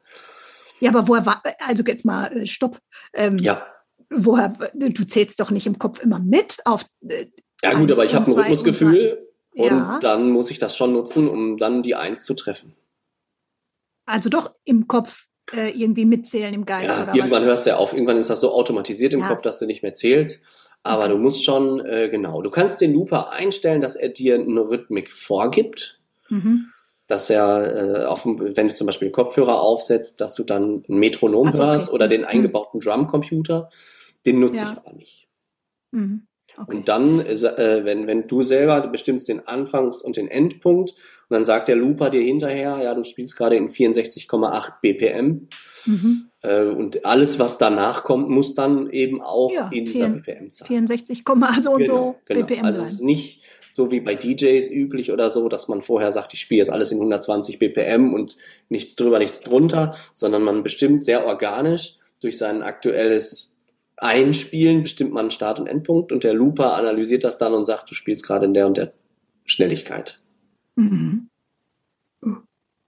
Ja, 0.80 0.92
aber 0.92 1.08
woher 1.08 1.26
war, 1.26 1.44
also 1.60 1.84
jetzt 1.84 2.06
mal, 2.06 2.32
äh, 2.32 2.46
stopp. 2.46 2.80
Ähm, 3.14 3.38
ja 3.40 3.66
woher, 4.10 4.54
du 4.74 5.08
zählst 5.08 5.40
doch 5.40 5.52
nicht 5.52 5.68
im 5.68 5.80
Kopf 5.80 6.02
immer 6.02 6.20
mit 6.20 6.60
auf. 6.66 6.86
Äh, 7.08 7.28
ja 7.64 7.74
gut, 7.74 7.92
aber 7.92 8.06
ich 8.06 8.16
habe 8.16 8.32
ein 8.32 8.34
Rhythmusgefühl 8.38 9.28
und, 9.52 9.66
ja. 9.66 10.00
dann 10.02 10.32
muss 10.32 10.52
ich 10.52 10.60
das 10.60 10.76
schon 10.76 10.94
nutzen, 10.94 11.28
um 11.28 11.58
dann 11.58 11.84
die 11.84 11.96
Eins 11.96 12.24
zu 12.24 12.34
treffen. 12.34 12.74
Also 14.06 14.30
doch 14.30 14.56
im 14.64 14.88
Kopf 14.88 15.26
äh, 15.54 15.70
irgendwie 15.70 16.06
mitzählen 16.06 16.54
im 16.54 16.66
Geist. 16.66 16.88
Ja, 16.88 17.14
irgendwann 17.14 17.42
was? 17.42 17.50
hörst 17.50 17.66
du 17.66 17.72
ja 17.72 17.76
auf, 17.78 17.94
irgendwann 17.94 18.18
ist 18.18 18.30
das 18.30 18.42
so 18.42 18.54
automatisiert 18.54 19.14
im 19.14 19.22
ja. 19.22 19.28
Kopf, 19.28 19.42
dass 19.42 19.60
du 19.60 19.66
nicht 19.66 19.84
mehr 19.84 19.94
zählst. 19.94 20.46
Aber 20.84 21.08
du 21.10 21.18
musst 21.18 21.44
schon, 21.44 21.86
äh, 21.86 22.10
genau, 22.10 22.42
du 22.42 22.50
kannst 22.50 22.80
den 22.80 22.94
Looper 22.94 23.32
einstellen, 23.32 23.82
dass 23.82 23.96
er 23.96 24.10
dir 24.10 24.36
eine 24.36 24.62
Rhythmik 24.62 25.12
vorgibt. 25.12 26.00
Mhm. 26.30 26.68
Dass 27.08 27.30
er, 27.30 28.04
äh, 28.04 28.06
auf, 28.06 28.26
wenn 28.26 28.68
du 28.68 28.76
zum 28.76 28.88
Beispiel 28.88 29.08
einen 29.08 29.14
Kopfhörer 29.14 29.60
aufsetzt, 29.60 30.22
dass 30.22 30.36
du 30.36 30.44
dann 30.44 30.84
ein 30.88 31.00
Metronom 31.00 31.52
so, 31.52 31.58
hörst 31.58 31.88
okay. 31.88 31.96
oder 31.96 32.08
den 32.08 32.22
mhm. 32.22 32.28
eingebauten 32.28 32.80
Drumcomputer. 32.80 33.70
Den 34.26 34.40
nutze 34.40 34.64
ja. 34.64 34.72
ich 34.72 34.78
aber 34.78 34.94
nicht. 34.96 35.28
Mhm. 35.92 36.28
Okay. 36.58 36.76
Und 36.76 36.90
dann, 36.90 37.22
äh, 37.22 37.86
wenn, 37.86 38.08
wenn 38.08 38.28
du 38.28 38.42
selber 38.42 38.82
du 38.82 38.90
bestimmst 38.90 39.30
den 39.30 39.48
Anfangs- 39.48 40.02
und 40.02 40.18
den 40.18 40.28
Endpunkt 40.28 40.92
und 40.92 40.98
dann 41.30 41.46
sagt 41.46 41.68
der 41.68 41.76
Looper 41.76 42.10
dir 42.10 42.22
hinterher, 42.22 42.80
ja, 42.84 42.94
du 42.96 43.04
spielst 43.04 43.38
gerade 43.38 43.56
in 43.56 43.70
64,8 43.70 44.74
BPM. 44.82 45.48
Mhm. 45.86 46.30
Äh, 46.42 46.66
und 46.66 47.06
alles, 47.06 47.40
was 47.40 47.58
danach 47.58 48.04
kommt, 48.04 48.30
muss 48.30 48.56
dann 48.56 48.90
eben 48.90 49.22
auch 49.22 49.52
ja, 49.52 49.70
in 49.72 49.86
dieser 49.86 50.10
BPM-Zahl. 50.10 50.68
64, 50.68 51.24
also 51.26 51.72
und 51.72 51.78
genau, 51.80 51.94
so 51.94 52.16
genau. 52.26 52.46
BPM 52.46 52.66
Also 52.66 52.82
es 52.82 52.94
ist 52.94 53.04
nicht 53.04 53.44
so 53.72 53.92
wie 53.92 54.02
bei 54.02 54.16
DJs 54.16 54.70
üblich 54.72 55.12
oder 55.12 55.30
so, 55.30 55.48
dass 55.48 55.68
man 55.68 55.82
vorher 55.82 56.12
sagt, 56.12 56.34
ich 56.34 56.42
spiele 56.42 56.60
jetzt 56.60 56.72
alles 56.72 56.92
in 56.92 56.98
120 56.98 57.60
BPM 57.60 58.14
und 58.14 58.36
nichts 58.68 58.96
drüber, 58.96 59.20
nichts 59.20 59.42
drunter, 59.42 59.96
sondern 60.16 60.42
man 60.42 60.64
bestimmt 60.64 61.04
sehr 61.04 61.26
organisch 61.26 61.96
durch 62.20 62.38
sein 62.38 62.64
aktuelles 62.64 63.59
Einspielen 64.02 64.84
bestimmt 64.84 65.14
man 65.14 65.32
Start- 65.32 65.60
und 65.60 65.68
Endpunkt 65.68 66.12
und 66.12 66.24
der 66.24 66.34
Looper 66.34 66.76
analysiert 66.76 67.24
das 67.24 67.38
dann 67.38 67.54
und 67.54 67.66
sagt, 67.66 67.92
du 67.92 67.96
spielst 67.96 68.24
gerade 68.24 68.46
in 68.46 68.54
der 68.54 68.68
und 68.68 68.78
der 68.78 68.94
Schnelligkeit. 69.46 70.20
Mhm. 70.76 71.30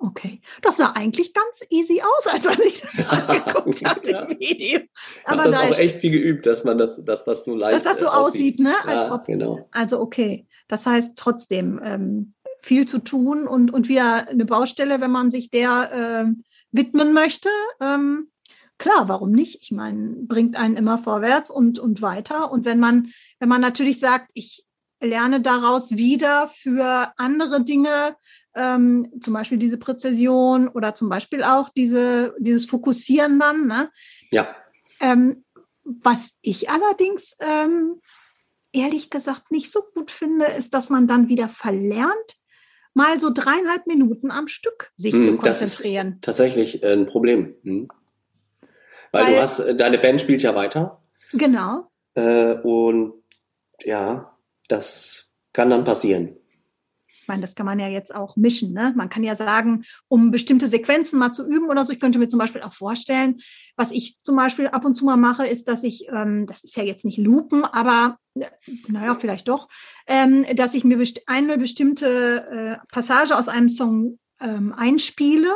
Okay, 0.03 0.41
das 0.63 0.77
sah 0.77 0.93
eigentlich 0.95 1.31
ganz 1.31 1.61
easy 1.69 2.01
aus, 2.01 2.25
als 2.33 2.57
sich 2.57 2.81
das 2.81 3.07
angeguckt 3.09 3.85
hat 3.85 4.07
ja. 4.07 4.21
im 4.21 4.39
Video. 4.39 4.79
Aber 5.25 5.41
ich 5.41 5.45
habe 5.45 5.51
das 5.51 5.59
auch 5.59 5.77
echt 5.77 5.97
viel 5.97 6.11
geübt, 6.11 6.45
dass 6.47 6.63
man 6.63 6.79
das, 6.79 7.05
dass 7.05 7.23
das 7.23 7.45
so 7.45 7.55
leicht 7.55 7.75
Dass 7.75 7.83
das 7.83 7.99
so 7.99 8.07
aussieht, 8.07 8.55
aussieht 8.55 8.59
ne? 8.61 8.73
Als 8.83 9.03
ja, 9.03 9.13
ob, 9.13 9.25
genau. 9.25 9.67
Also 9.71 9.99
okay, 9.99 10.47
das 10.67 10.87
heißt 10.87 11.11
trotzdem 11.17 11.79
ähm, 11.83 12.33
viel 12.63 12.87
zu 12.87 12.97
tun 12.99 13.47
und 13.47 13.71
und 13.71 13.89
wieder 13.89 14.27
eine 14.27 14.45
Baustelle, 14.45 15.01
wenn 15.01 15.11
man 15.11 15.29
sich 15.29 15.51
der 15.51 16.25
äh, 16.25 16.41
widmen 16.71 17.13
möchte. 17.13 17.49
Ähm, 17.79 18.30
klar, 18.81 19.07
warum 19.07 19.31
nicht? 19.31 19.61
Ich 19.61 19.71
meine, 19.71 20.15
bringt 20.23 20.57
einen 20.57 20.75
immer 20.75 20.97
vorwärts 20.97 21.51
und 21.51 21.77
und 21.77 22.01
weiter. 22.01 22.51
Und 22.51 22.65
wenn 22.65 22.79
man 22.79 23.11
wenn 23.39 23.47
man 23.47 23.61
natürlich 23.61 23.99
sagt, 23.99 24.29
ich 24.33 24.65
lerne 24.99 25.39
daraus 25.39 25.91
wieder 25.91 26.47
für 26.47 27.13
andere 27.17 27.63
Dinge, 27.63 28.15
ähm, 28.55 29.07
zum 29.21 29.33
Beispiel 29.33 29.57
diese 29.57 29.77
Präzision 29.77 30.67
oder 30.67 30.95
zum 30.95 31.09
Beispiel 31.09 31.43
auch 31.43 31.69
diese, 31.69 32.35
dieses 32.39 32.65
Fokussieren 32.65 33.39
dann. 33.39 33.67
Ne? 33.67 33.89
Ja. 34.31 34.55
Ähm, 34.99 35.43
was 35.83 36.31
ich 36.41 36.69
allerdings 36.69 37.35
ähm, 37.39 38.01
ehrlich 38.71 39.09
gesagt 39.09 39.51
nicht 39.51 39.71
so 39.71 39.81
gut 39.95 40.11
finde, 40.11 40.45
ist, 40.45 40.73
dass 40.73 40.89
man 40.89 41.07
dann 41.07 41.27
wieder 41.27 41.49
verlernt, 41.49 42.37
mal 42.93 43.19
so 43.19 43.31
dreieinhalb 43.33 43.87
Minuten 43.87 44.29
am 44.31 44.47
Stück 44.47 44.91
sich 44.95 45.13
hm, 45.13 45.25
zu 45.25 45.37
konzentrieren. 45.37 46.07
Das 46.07 46.15
ist 46.15 46.21
tatsächlich 46.21 46.85
ein 46.85 47.05
Problem. 47.05 47.55
Hm. 47.63 47.87
Weil, 49.11 49.25
Weil, 49.25 49.33
du 49.33 49.41
hast, 49.41 49.59
äh, 49.59 49.75
deine 49.75 49.97
Band 49.97 50.21
spielt 50.21 50.43
ja 50.43 50.55
weiter. 50.55 51.01
Genau. 51.33 51.91
Äh, 52.15 52.55
und 52.55 53.13
ja, 53.83 54.37
das 54.67 55.33
kann 55.53 55.69
dann 55.69 55.83
passieren. 55.83 56.37
Ich 57.21 57.27
meine, 57.27 57.41
das 57.41 57.53
kann 57.53 57.67
man 57.67 57.79
ja 57.79 57.87
jetzt 57.87 58.13
auch 58.13 58.35
mischen. 58.35 58.73
Ne? 58.73 58.93
Man 58.95 59.09
kann 59.09 59.23
ja 59.23 59.35
sagen, 59.35 59.83
um 60.07 60.31
bestimmte 60.31 60.67
Sequenzen 60.67 61.19
mal 61.19 61.31
zu 61.31 61.47
üben 61.47 61.69
oder 61.69 61.85
so. 61.85 61.93
Ich 61.93 61.99
könnte 61.99 62.17
mir 62.17 62.27
zum 62.27 62.39
Beispiel 62.39 62.63
auch 62.63 62.73
vorstellen, 62.73 63.41
was 63.75 63.91
ich 63.91 64.17
zum 64.23 64.35
Beispiel 64.35 64.67
ab 64.67 64.85
und 64.85 64.95
zu 64.95 65.05
mal 65.05 65.17
mache, 65.17 65.45
ist, 65.45 65.67
dass 65.67 65.83
ich, 65.83 66.07
ähm, 66.09 66.47
das 66.47 66.63
ist 66.63 66.75
ja 66.75 66.83
jetzt 66.83 67.05
nicht 67.05 67.19
Lupen, 67.19 67.63
aber 67.63 68.17
äh, 68.33 68.47
naja, 68.87 69.13
vielleicht 69.15 69.47
doch, 69.47 69.67
ähm, 70.07 70.45
dass 70.55 70.73
ich 70.73 70.83
mir 70.83 70.97
best 70.97 71.21
eine 71.27 71.57
bestimmte 71.57 72.79
äh, 72.81 72.87
Passage 72.91 73.37
aus 73.37 73.47
einem 73.47 73.69
Song 73.69 74.17
ähm, 74.41 74.73
einspiele, 74.73 75.53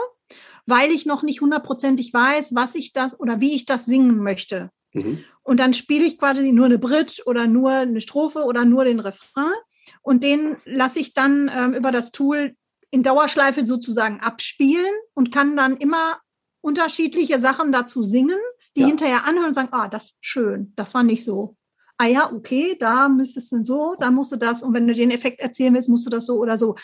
weil 0.66 0.92
ich 0.92 1.06
noch 1.06 1.24
nicht 1.24 1.42
hundertprozentig 1.42 2.14
weiß, 2.14 2.56
was 2.56 2.76
ich 2.76 2.94
das 2.94 3.20
oder 3.20 3.40
wie 3.40 3.56
ich 3.56 3.66
das 3.66 3.86
singen 3.86 4.18
möchte. 4.18 4.70
Mhm. 4.94 5.24
Und 5.44 5.60
dann 5.60 5.74
spiele 5.74 6.06
ich 6.06 6.18
quasi 6.18 6.52
nur 6.52 6.66
eine 6.66 6.80
Bridge 6.80 7.22
oder 7.26 7.48
nur 7.48 7.72
eine 7.72 8.02
Strophe 8.02 8.44
oder 8.44 8.66
nur 8.66 8.86
den 8.86 9.00
Refrain. 9.00 9.54
Und 10.02 10.24
den 10.24 10.58
lasse 10.66 11.00
ich 11.00 11.14
dann 11.14 11.52
ähm, 11.56 11.74
über 11.74 11.92
das 11.92 12.12
Tool 12.12 12.56
in 12.90 13.04
Dauerschleife 13.04 13.66
sozusagen 13.66 14.22
abspielen 14.22 14.94
und 15.14 15.32
kann 15.32 15.56
dann 15.56 15.78
immer 15.78 16.18
unterschiedliche 16.62 17.40
Sachen 17.40 17.72
dazu 17.72 18.02
singen, 18.02 18.40
die 18.76 18.82
ja. 18.82 18.88
hinterher 18.88 19.26
anhören 19.26 19.50
und 19.50 19.54
sagen, 19.54 19.70
ah, 19.72 19.88
das 19.88 20.06
ist 20.06 20.18
schön, 20.22 20.74
das 20.76 20.94
war 20.94 21.04
nicht 21.04 21.24
so. 21.24 21.56
Ah 21.98 22.08
ja, 22.08 22.32
okay, 22.32 22.76
da 22.80 23.08
müsstest 23.08 23.52
du 23.52 23.64
so, 23.64 23.96
da 24.00 24.12
musst 24.12 24.32
du 24.32 24.36
das. 24.36 24.64
Und 24.64 24.74
wenn 24.74 24.88
du 24.88 24.94
den 24.94 25.12
Effekt 25.12 25.40
erzählen 25.40 25.74
willst, 25.74 25.88
musst 25.88 26.06
du 26.06 26.10
das 26.10 26.26
so 26.26 26.40
oder 26.40 26.58
so. 26.58 26.76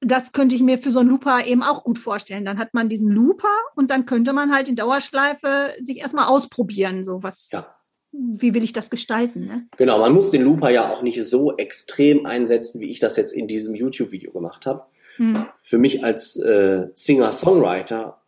Das 0.00 0.32
könnte 0.32 0.54
ich 0.54 0.62
mir 0.62 0.78
für 0.78 0.92
so 0.92 1.00
einen 1.00 1.08
Looper 1.08 1.44
eben 1.44 1.62
auch 1.62 1.82
gut 1.82 1.98
vorstellen. 1.98 2.44
Dann 2.44 2.58
hat 2.58 2.72
man 2.72 2.88
diesen 2.88 3.10
Looper 3.10 3.56
und 3.74 3.90
dann 3.90 4.06
könnte 4.06 4.32
man 4.32 4.54
halt 4.54 4.68
in 4.68 4.76
Dauerschleife 4.76 5.74
sich 5.80 5.98
erstmal 5.98 6.26
ausprobieren, 6.26 7.04
so 7.04 7.22
was, 7.22 7.48
ja 7.52 7.74
wie 8.12 8.54
will 8.54 8.64
ich 8.64 8.72
das 8.72 8.90
gestalten? 8.90 9.46
Ne? 9.46 9.66
Genau, 9.76 9.98
man 9.98 10.12
muss 10.12 10.30
den 10.30 10.42
Looper 10.42 10.70
ja 10.70 10.90
auch 10.90 11.02
nicht 11.02 11.22
so 11.24 11.56
extrem 11.56 12.26
einsetzen, 12.26 12.80
wie 12.80 12.90
ich 12.90 12.98
das 12.98 13.16
jetzt 13.16 13.32
in 13.32 13.48
diesem 13.48 13.74
YouTube-Video 13.74 14.32
gemacht 14.32 14.66
habe. 14.66 14.86
Hm. 15.16 15.46
Für 15.62 15.78
mich 15.78 16.04
als 16.04 16.36
äh, 16.36 16.86
Singer-Songwriter, 16.94 18.20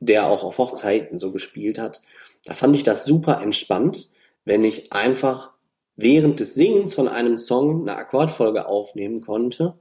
der 0.00 0.26
auch 0.26 0.44
auf 0.44 0.58
Hochzeiten 0.58 1.18
so 1.18 1.32
gespielt 1.32 1.78
hat, 1.78 2.02
da 2.44 2.52
fand 2.52 2.76
ich 2.76 2.82
das 2.82 3.04
super 3.04 3.40
entspannt, 3.40 4.10
wenn 4.44 4.64
ich 4.64 4.92
einfach 4.92 5.52
während 5.96 6.40
des 6.40 6.54
Singens 6.54 6.94
von 6.94 7.08
einem 7.08 7.36
Song 7.38 7.82
eine 7.82 7.96
Akkordfolge 7.96 8.66
aufnehmen 8.66 9.20
konnte 9.20 9.78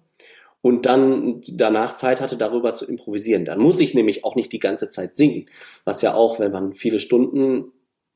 und 0.63 0.85
dann 0.85 1.41
danach 1.51 1.93
Zeit 1.93 2.21
hatte, 2.21 2.37
darüber 2.37 2.73
zu 2.73 2.85
improvisieren. 2.85 3.43
Dann 3.43 3.59
muss 3.59 3.81
ich 3.81 3.93
nämlich 3.93 4.23
auch 4.23 4.35
nicht 4.35 4.53
die 4.53 4.59
ganze 4.59 4.89
Zeit 4.89 5.13
singen, 5.13 5.47
was 5.83 6.01
ja 6.01 6.13
auch, 6.13 6.39
wenn 6.39 6.53
man 6.53 6.73
viele 6.73 7.01
Stunden 7.01 7.73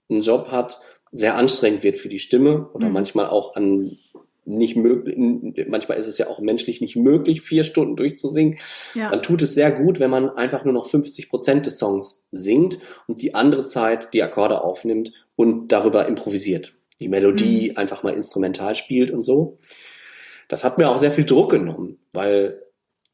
einen 0.10 0.21
Job 0.21 0.47
hat, 0.49 0.79
sehr 1.12 1.36
anstrengend 1.36 1.83
wird 1.83 1.97
für 1.97 2.07
die 2.07 2.19
Stimme 2.19 2.69
oder 2.73 2.88
mhm. 2.88 2.93
manchmal 2.93 3.27
auch 3.27 3.57
an 3.57 3.97
nicht 4.45 4.77
möglich, 4.77 5.17
manchmal 5.67 5.97
ist 5.97 6.07
es 6.07 6.17
ja 6.17 6.27
auch 6.27 6.39
menschlich 6.39 6.79
nicht 6.79 6.95
möglich, 6.95 7.41
vier 7.41 7.65
Stunden 7.65 7.97
durchzusingen, 7.97 8.57
ja. 8.95 9.10
dann 9.10 9.21
tut 9.21 9.41
es 9.41 9.53
sehr 9.53 9.73
gut, 9.73 9.99
wenn 9.99 10.10
man 10.10 10.29
einfach 10.29 10.63
nur 10.63 10.73
noch 10.73 10.86
50 10.86 11.27
Prozent 11.27 11.65
des 11.65 11.77
Songs 11.77 12.25
singt 12.31 12.79
und 13.07 13.21
die 13.21 13.36
andere 13.36 13.65
Zeit 13.65 14.13
die 14.13 14.23
Akkorde 14.23 14.62
aufnimmt 14.63 15.12
und 15.36 15.73
darüber 15.73 16.07
improvisiert. 16.07 16.75
Die 17.01 17.10
Melodie 17.10 17.71
mhm. 17.71 17.77
einfach 17.77 18.03
mal 18.03 18.13
instrumental 18.13 18.73
spielt 18.75 19.12
und 19.12 19.21
so. 19.21 19.60
Das 20.47 20.63
hat 20.63 20.77
mir 20.77 20.89
auch 20.89 20.97
sehr 20.97 21.12
viel 21.12 21.25
Druck 21.25 21.51
genommen, 21.51 21.99
weil 22.13 22.62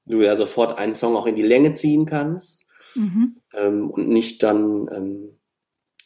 du 0.05 0.21
ja 0.21 0.35
sofort 0.35 0.77
einen 0.77 0.93
Song 0.93 1.15
auch 1.15 1.25
in 1.25 1.35
die 1.35 1.41
Länge 1.41 1.71
ziehen 1.73 2.05
kannst 2.05 2.61
mhm. 2.95 3.37
ähm, 3.53 3.89
und 3.89 4.09
nicht 4.09 4.43
dann 4.43 4.89
ähm, 4.91 5.39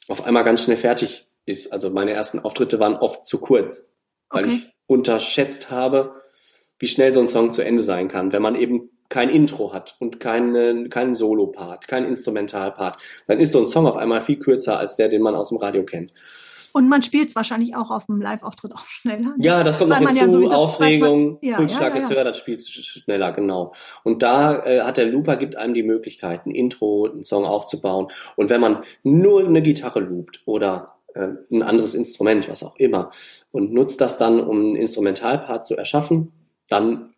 auf 0.08 0.26
einmal 0.26 0.44
ganz 0.44 0.64
schnell 0.64 0.78
fertig 0.78 1.30
ist. 1.46 1.74
Also 1.74 1.90
meine 1.90 2.12
ersten 2.12 2.40
Auftritte 2.40 2.80
waren 2.80 2.96
oft 2.96 3.26
zu 3.26 3.40
kurz, 3.40 3.96
weil 4.30 4.46
okay. 4.46 4.54
ich 4.54 4.70
unterschätzt 4.86 5.70
habe, 5.70 6.14
wie 6.80 6.88
schnell 6.88 7.12
so 7.12 7.20
ein 7.20 7.28
Song 7.28 7.52
zu 7.52 7.64
Ende 7.64 7.84
sein 7.84 8.08
kann, 8.08 8.32
wenn 8.32 8.42
man 8.42 8.56
eben 8.56 8.90
kein 9.10 9.30
Intro 9.30 9.74
hat 9.74 9.96
und 10.00 10.20
keinen 10.20 10.90
keinen 10.90 11.16
Solo-Part, 11.16 11.88
kein 11.88 12.06
Instrumental-Part. 12.06 13.02
Dann 13.28 13.40
ist 13.40 13.54
so 13.54 13.60
ein 13.60 13.68
Song 13.68 13.88
auf 13.88 13.98
einmal 13.98 14.22
viel 14.22 14.38
kürzer 14.38 14.78
als 14.78 14.96
der, 14.96 15.08
den 15.08 15.22
man 15.22 15.36
aus 15.36 15.50
dem 15.50 15.58
Radio 15.58 15.84
kennt. 15.84 16.14
Und 16.78 16.90
man 16.90 17.02
spielt 17.02 17.30
es 17.30 17.36
wahrscheinlich 17.36 17.76
auch 17.76 17.90
auf 17.90 18.06
dem 18.06 18.22
Live-Auftritt 18.22 18.72
auch 18.72 18.86
schneller. 18.86 19.30
Ne? 19.30 19.36
Ja, 19.40 19.64
das 19.64 19.80
kommt 19.80 19.90
noch 19.90 19.98
hinzu. 19.98 20.44
Ja 20.44 20.50
Aufregung, 20.52 21.40
ja, 21.42 21.56
Pulsschlag 21.56 21.96
ja, 21.96 22.02
ja, 22.02 22.04
ist 22.04 22.10
höher, 22.12 22.24
das 22.24 22.38
spielt 22.38 22.62
schneller, 22.62 23.32
genau. 23.32 23.74
Und 24.04 24.22
da 24.22 24.64
äh, 24.64 24.82
hat 24.82 24.98
der 24.98 25.08
Looper 25.08 25.38
gibt 25.38 25.56
einem 25.56 25.74
die 25.74 25.82
Möglichkeit, 25.82 26.46
ein 26.46 26.52
Intro, 26.52 27.10
einen 27.12 27.24
Song 27.24 27.46
aufzubauen. 27.46 28.10
Und 28.36 28.52
wenn 28.52 28.62
man 28.62 28.84
nur 29.02 29.44
eine 29.44 29.64
Gitarre 29.64 30.02
loopt 30.02 30.44
oder 30.46 31.00
äh, 31.16 31.30
ein 31.52 31.64
anderes 31.64 31.96
Instrument, 31.96 32.48
was 32.48 32.62
auch 32.62 32.76
immer, 32.76 33.10
und 33.52 33.74
nutzt 33.74 34.00
das 34.00 34.20
dann, 34.20 34.40
um 34.40 34.60
einen 34.60 34.76
Instrumentalpart 34.76 35.66
zu 35.66 35.76
erschaffen, 35.76 36.32
dann 36.70 37.16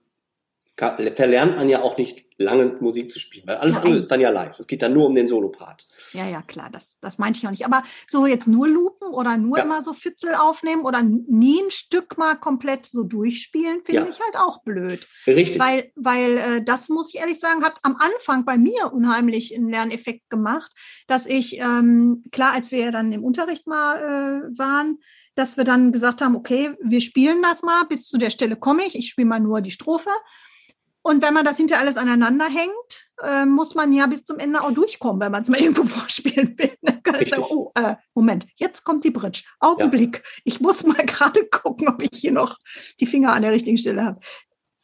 verlernt 0.78 1.58
man 1.58 1.68
ja 1.68 1.82
auch 1.82 1.98
nicht 1.98 2.29
lange 2.40 2.78
Musik 2.80 3.12
zu 3.12 3.20
spielen, 3.20 3.46
weil 3.48 3.58
alles 3.58 3.76
Nein. 3.76 3.84
andere 3.84 4.00
ist 4.00 4.10
dann 4.10 4.22
ja 4.22 4.30
live. 4.30 4.58
Es 4.60 4.68
geht 4.68 4.82
dann 4.82 4.94
nur 4.94 5.06
um 5.06 5.14
den 5.14 5.28
Solo-Part. 5.28 5.88
Ja, 6.14 6.28
ja, 6.28 6.42
klar, 6.42 6.70
das, 6.72 6.98
das 7.02 7.18
meinte 7.18 7.38
ich 7.38 7.46
auch 7.46 7.52
nicht. 7.52 7.66
Aber 7.66 7.84
so 8.08 8.26
jetzt 8.26 8.48
nur 8.48 8.68
loopen 8.68 9.10
oder 9.10 9.38
nur 9.38 9.58
ja. 9.58 9.66
immer 9.66 9.84
so 9.84 9.94
Fitzel 9.94 10.34
aufnehmen 10.36 10.84
oder 10.84 11.04
nie 11.04 11.62
ein 11.62 11.72
Stück 11.72 12.18
mal 12.18 12.36
komplett 12.36 12.86
so 12.86 13.04
durchspielen, 13.04 13.84
finde 13.84 14.02
ja. 14.04 14.08
ich 14.10 14.20
halt 14.20 14.38
auch 14.38 14.64
blöd. 14.64 15.08
Richtig. 15.28 15.60
Weil, 15.60 15.92
weil 15.96 16.38
äh, 16.38 16.64
das 16.64 16.88
muss 16.88 17.14
ich 17.14 17.20
ehrlich 17.20 17.40
sagen, 17.40 17.64
hat 17.64 17.80
am 17.84 17.98
Anfang 17.98 18.46
bei 18.46 18.58
mir 18.58 18.94
unheimlich 18.94 19.54
einen 19.54 19.70
Lerneffekt 19.70 20.30
gemacht, 20.30 20.72
dass 21.08 21.26
ich, 21.26 21.60
ähm, 21.60 22.24
klar, 22.32 22.54
als 22.54 22.72
wir 22.72 22.92
dann 22.92 23.12
im 23.12 23.24
Unterricht 23.24 23.68
mal 23.68 23.98
äh, 23.98 24.58
waren, 24.58 25.00
dass 25.36 25.58
wir 25.58 25.66
dann 25.66 25.92
gesagt 25.92 26.22
haben, 26.22 26.36
okay, 26.36 26.72
wir 26.82 27.02
spielen 27.02 27.42
das 27.42 27.62
mal, 27.64 27.84
bis 27.86 28.08
zu 28.08 28.18
der 28.18 28.30
Stelle 28.30 28.56
komme 28.56 28.86
ich, 28.86 28.96
ich 28.96 29.10
spiele 29.10 29.28
mal 29.28 29.40
nur 29.40 29.62
die 29.62 29.72
Strophe. 29.72 30.10
Und 31.02 31.22
wenn 31.22 31.34
man 31.34 31.46
das 31.46 31.58
hinter 31.58 31.80
alles 31.80 31.98
aneinander 31.98 32.46
hängt, 32.46 33.10
äh, 33.24 33.46
muss 33.46 33.74
man 33.74 33.94
ja 33.94 34.08
bis 34.08 34.26
zum 34.26 34.38
Ende 34.40 34.62
auch 34.62 34.72
durchkommen, 34.72 35.22
wenn 35.22 35.32
man 35.32 35.44
es 35.44 35.50
mal 35.50 35.60
irgendwo 35.62 35.86
vorspielen 35.86 36.58
will. 36.58 36.72
Dann 36.82 37.02
kann 37.04 37.22
ich 37.22 37.30
sagen, 37.30 37.46
oh, 37.50 37.72
äh, 37.76 37.96
Moment, 38.14 38.48
jetzt 38.56 38.84
kommt 38.84 39.04
die 39.04 39.12
Bridge. 39.12 39.44
Augenblick. 39.60 40.18
Ja. 40.18 40.42
Ich 40.44 40.60
muss 40.60 40.86
mal 40.86 40.96
gerade 41.06 41.46
gucken, 41.46 41.88
ob 41.88 42.02
ich 42.02 42.12
hier 42.14 42.32
noch 42.32 42.58
die 43.00 43.08
Finger 43.08 43.34
an 43.34 43.42
der 43.42 43.52
richtigen 43.52 43.78
Stelle 43.78 44.04
habe. 44.04 44.20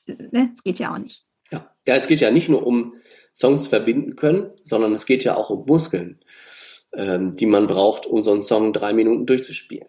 Ne? 0.08 0.51
Das 0.51 0.63
geht 0.63 0.80
ja 0.80 0.93
auch 0.93 0.99
nicht. 0.99 1.25
Ja. 1.51 1.69
ja, 1.86 1.95
es 1.95 2.08
geht 2.08 2.19
ja 2.19 2.32
nicht 2.32 2.49
nur 2.49 2.65
um 2.65 2.95
Songs 3.34 3.67
verbinden 3.67 4.15
können, 4.15 4.51
sondern 4.63 4.93
es 4.93 5.06
geht 5.06 5.23
ja 5.23 5.36
auch 5.36 5.49
um 5.49 5.65
Muskeln, 5.65 6.23
ähm, 6.93 7.34
die 7.36 7.45
man 7.45 7.67
braucht, 7.67 8.06
um 8.06 8.21
so 8.21 8.32
einen 8.32 8.41
Song 8.41 8.73
drei 8.73 8.93
Minuten 8.93 9.25
durchzuspielen. 9.25 9.88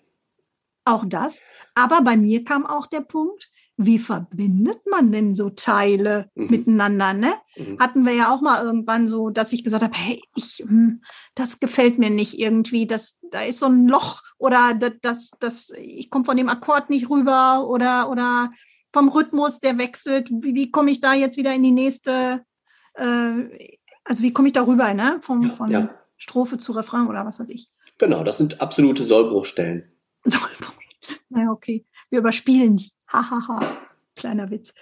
Auch 0.85 1.05
das. 1.07 1.39
Aber 1.75 2.01
bei 2.03 2.17
mir 2.17 2.45
kam 2.45 2.67
auch 2.67 2.87
der 2.87 3.01
Punkt, 3.03 3.51
wie 3.77 3.99
verbindet 3.99 4.81
man 4.91 5.12
denn 5.12 5.35
so 5.35 5.51
Teile 5.51 6.31
mhm. 6.35 6.47
miteinander? 6.51 7.12
Ne? 7.12 7.33
Mhm. 7.57 7.79
Hatten 7.79 8.07
wir 8.07 8.15
ja 8.15 8.35
auch 8.35 8.41
mal 8.41 8.65
irgendwann 8.65 9.07
so, 9.07 9.31
dass 9.31 9.53
ich 9.53 9.65
gesagt 9.65 9.83
habe, 9.83 9.97
hey, 9.97 10.23
ich, 10.35 10.65
hm, 10.67 11.03
das 11.35 11.61
gefällt 11.61 11.99
mir 11.99 12.11
nicht 12.11 12.39
irgendwie, 12.39 12.87
das, 12.87 13.17
da 13.31 13.43
ist 13.43 13.61
so 13.61 13.67
ein 13.67 13.87
Loch 13.87 14.23
oder 14.39 14.75
das, 14.75 14.95
das, 15.03 15.31
das 15.41 15.73
ich 15.77 16.11
komme 16.11 16.25
von 16.25 16.37
dem 16.37 16.49
Akkord 16.49 16.89
nicht 16.89 17.11
rüber 17.11 17.67
oder, 17.69 18.11
oder 18.11 18.51
vom 18.93 19.09
Rhythmus, 19.09 19.61
der 19.61 19.79
wechselt. 19.79 20.31
Wie, 20.31 20.55
wie 20.55 20.71
komme 20.71 20.91
ich 20.91 21.01
da 21.01 21.12
jetzt 21.12 21.37
wieder 21.37 21.53
in 21.53 21.62
die 21.62 21.73
nächste, 21.73 22.45
äh, 22.95 23.79
also 24.05 24.23
wie 24.23 24.33
komme 24.33 24.49
ich 24.49 24.55
da 24.55 24.67
rüber, 24.67 24.95
ne? 24.95 25.19
Vom, 25.21 25.43
ja, 25.43 25.49
von 25.51 25.71
ja. 25.71 25.91
Strophe 26.17 26.57
zu 26.57 26.73
Refrain 26.73 27.09
oder 27.09 27.27
was 27.27 27.39
weiß 27.39 27.51
ich. 27.51 27.69
Genau, 27.99 28.25
das 28.25 28.39
sind 28.39 28.62
absolute 28.62 29.05
Sollbruchstellen. 29.05 29.93
Sollbruchstellen. 30.25 31.21
Na 31.29 31.51
okay, 31.51 31.85
wir 32.09 32.21
überspielen 32.21 32.77
die. 32.79 32.91
Hahaha, 33.09 33.61
kleiner 34.14 34.51
Witz. 34.51 34.73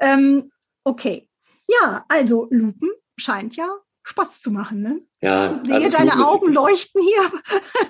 Ähm, 0.00 0.50
okay. 0.84 1.28
Ja, 1.68 2.04
also 2.08 2.48
Lupen 2.50 2.90
scheint 3.16 3.56
ja 3.56 3.68
Spaß 4.02 4.40
zu 4.40 4.50
machen, 4.50 4.82
ne? 4.82 5.00
Ja, 5.22 5.60
Sehe 5.64 5.74
also 5.74 5.96
deine 5.96 6.26
Augen 6.26 6.52
leuchten 6.52 7.02
hier. 7.02 7.40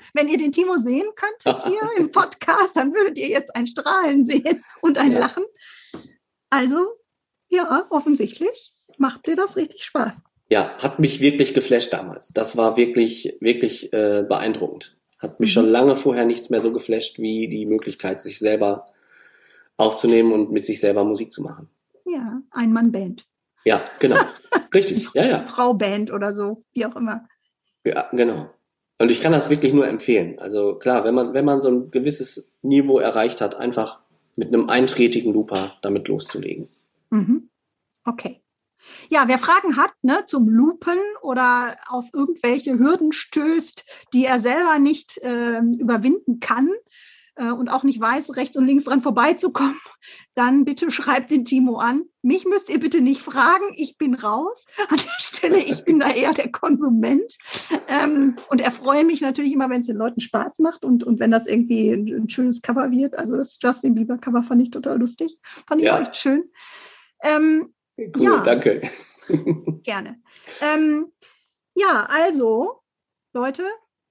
Wenn 0.15 0.29
ihr 0.29 0.39
den 0.39 0.53
Timo 0.53 0.77
sehen 0.83 1.09
könntet 1.15 1.67
hier 1.67 1.81
im 1.97 2.11
Podcast, 2.11 2.73
dann 2.75 2.93
würdet 2.95 3.19
ihr 3.19 3.29
jetzt 3.29 3.55
ein 3.55 3.67
Strahlen 3.67 4.25
sehen 4.25 4.65
und 4.83 4.99
ein 4.99 5.13
ja. 5.13 5.21
Lachen. 5.21 5.45
Also, 6.51 6.89
ja, 7.49 7.87
offensichtlich 7.91 8.75
macht 8.99 9.27
dir 9.27 9.37
das 9.37 9.57
richtig 9.57 9.85
Spaß. 9.85 10.13
Ja, 10.51 10.77
hat 10.79 10.99
mich 10.99 11.21
wirklich 11.21 11.55
geflasht 11.55 11.93
damals. 11.93 12.29
Das 12.29 12.57
war 12.57 12.77
wirklich, 12.77 13.37
wirklich 13.41 13.93
äh, 13.93 14.25
beeindruckend. 14.29 14.99
Hat 15.19 15.39
mich 15.39 15.51
mhm. 15.51 15.55
schon 15.55 15.67
lange 15.67 15.97
vorher 15.97 16.25
nichts 16.25 16.51
mehr 16.51 16.61
so 16.61 16.73
geflasht 16.73 17.19
wie 17.19 17.49
die 17.49 17.67
Möglichkeit, 17.67 18.21
sich 18.21 18.41
selber 18.41 18.87
aufzunehmen 19.81 20.33
und 20.33 20.53
mit 20.53 20.67
sich 20.67 20.81
selber 20.81 21.05
Musik 21.05 21.33
zu 21.33 21.43
machen. 21.43 21.69
Ja, 22.07 22.41
Ein-Mann-Band. 22.51 23.27
Ja, 23.65 23.85
genau. 23.99 24.17
Richtig. 24.75 25.09
Ja, 25.15 25.25
ja. 25.25 25.41
Frau-Band 25.47 26.13
oder 26.13 26.35
so, 26.35 26.65
wie 26.73 26.87
auch 26.87 26.97
immer. 26.97 27.27
Ja, 27.85 28.09
genau. 28.13 28.51
Und 28.99 29.11
ich 29.11 29.21
kann 29.21 29.33
das 29.33 29.49
wirklich 29.49 29.73
nur 29.73 29.89
empfehlen. 29.89 30.39
Also 30.39 30.75
klar, 30.75 31.05
wenn 31.05 31.15
man, 31.15 31.33
wenn 31.33 31.45
man 31.45 31.61
so 31.61 31.71
ein 31.71 31.91
gewisses 31.91 32.51
Niveau 32.63 32.99
erreicht 32.99 33.41
hat, 33.41 33.55
einfach 33.55 34.03
mit 34.37 34.49
einem 34.49 34.69
eintretigen 34.69 35.33
Looper 35.33 35.77
damit 35.83 36.09
loszulegen. 36.09 36.69
Mhm. 37.11 37.49
Okay. 38.05 38.43
Ja, 39.09 39.25
wer 39.27 39.39
Fragen 39.39 39.77
hat 39.77 39.93
ne, 40.03 40.25
zum 40.27 40.49
Lupen 40.49 40.99
oder 41.23 41.77
auf 41.89 42.07
irgendwelche 42.13 42.79
Hürden 42.79 43.13
stößt, 43.13 43.85
die 44.15 44.25
er 44.25 44.41
selber 44.41 44.79
nicht 44.79 45.19
äh, 45.19 45.61
überwinden 45.79 46.41
kann, 46.41 46.71
äh, 47.41 47.51
und 47.51 47.69
auch 47.69 47.83
nicht 47.83 47.99
weiß, 47.99 48.37
rechts 48.37 48.57
und 48.57 48.67
links 48.67 48.85
dran 48.85 49.01
vorbeizukommen, 49.03 49.81
dann 50.35 50.65
bitte 50.65 50.91
schreibt 50.91 51.31
den 51.31 51.45
Timo 51.45 51.79
an. 51.79 52.05
Mich 52.23 52.45
müsst 52.45 52.69
ihr 52.69 52.79
bitte 52.79 53.01
nicht 53.01 53.23
fragen, 53.23 53.65
ich 53.77 53.97
bin 53.97 54.15
raus. 54.15 54.67
An 54.89 54.99
der 54.99 55.21
Stelle, 55.21 55.59
ich 55.59 55.85
bin 55.85 56.01
da 56.01 56.11
eher 56.11 56.35
der 56.35 56.53
Konsument 56.53 57.39
ähm, 57.89 58.37
und 58.51 58.61
erfreue 58.61 59.05
mich 59.05 59.23
natürlich 59.23 59.53
immer, 59.53 59.71
wenn 59.71 59.81
es 59.81 59.87
den 59.87 59.97
Leuten 59.97 60.21
Spaß 60.21 60.59
macht 60.59 60.85
und, 60.85 61.03
und 61.03 61.19
wenn 61.19 61.31
das 61.31 61.47
irgendwie 61.47 61.91
ein, 61.91 62.07
ein 62.09 62.29
schönes 62.29 62.61
Cover 62.61 62.91
wird. 62.91 63.19
Also 63.19 63.37
das 63.37 63.59
Justin 63.61 63.95
Bieber 63.95 64.19
Cover 64.19 64.43
fand 64.43 64.63
ich 64.63 64.71
total 64.71 64.99
lustig, 64.99 65.39
fand 65.67 65.81
ich 65.81 65.87
ja. 65.87 65.99
echt 65.99 66.17
schön. 66.19 66.45
Ähm, 67.23 67.73
cool, 67.99 68.23
ja. 68.23 68.43
danke. 68.43 68.83
Gerne. 69.83 70.21
Ähm, 70.61 71.07
ja, 71.75 72.07
also, 72.11 72.81
Leute. 73.33 73.65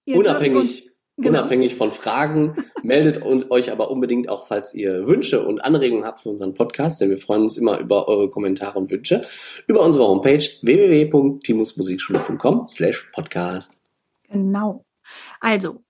Unabhängig 0.08 0.89
Genau. 1.22 1.40
Unabhängig 1.40 1.76
von 1.76 1.92
Fragen, 1.92 2.56
meldet 2.82 3.22
und 3.22 3.52
euch 3.52 3.74
aber 3.74 3.92
unbedingt 3.92 4.30
auch, 4.30 4.48
falls 4.48 4.74
ihr 4.74 5.06
Wünsche 5.06 5.46
und 5.46 5.60
Anregungen 5.60 6.06
habt 6.06 6.22
für 6.22 6.30
unseren 6.30 6.54
Podcast, 6.54 7.02
denn 7.02 7.10
wir 7.10 7.18
freuen 7.18 7.42
uns 7.42 7.58
immer 7.58 7.78
über 7.78 8.08
eure 8.08 8.30
Kommentare 8.30 8.80
und 8.80 8.90
Wünsche, 8.90 9.26
über 9.68 9.82
unsere 9.82 10.08
Homepage 10.08 10.46
www.timusmusikschule.com 10.62 12.70
slash 12.70 13.12
podcast. 13.14 13.78
Genau. 14.30 14.86
Also, 15.42 15.84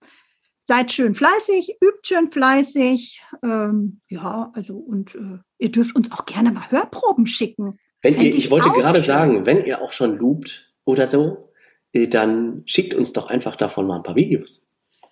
seid 0.63 0.92
schön 0.92 1.13
fleißig, 1.13 1.78
übt 1.84 2.00
schön 2.04 2.32
fleißig, 2.32 3.22
ähm, 3.44 4.02
ja, 4.10 4.52
also 4.56 4.78
und 4.78 5.13
äh, 5.13 5.38
ihr 5.60 5.72
dürft 5.72 5.96
uns 5.96 6.12
auch 6.12 6.26
gerne 6.26 6.52
mal 6.52 6.72
Hörproben 6.72 7.28
schicken. 7.28 7.78
Wenn 8.02 8.15
ihr, 8.15 8.30
ich, 8.30 8.36
ich 8.36 8.52
wollte 8.52 8.70
gerade 8.70 9.02
sagen, 9.02 9.46
wenn 9.46 9.63
ihr 9.63 9.82
auch 9.82 9.92
schon 9.92 10.18
loopt 10.18 10.74
oder 10.86 11.06
so, 11.06 11.52
äh, 11.94 12.08
dann 12.08 12.63
schickt 12.65 12.96
uns 12.96 13.13
doch 13.13 13.30
einfach 13.30 13.56
davon 13.56 13.86
mal 13.86 13.98
ein 13.98 14.04
paar 14.04 14.15
Videos. 14.15 14.68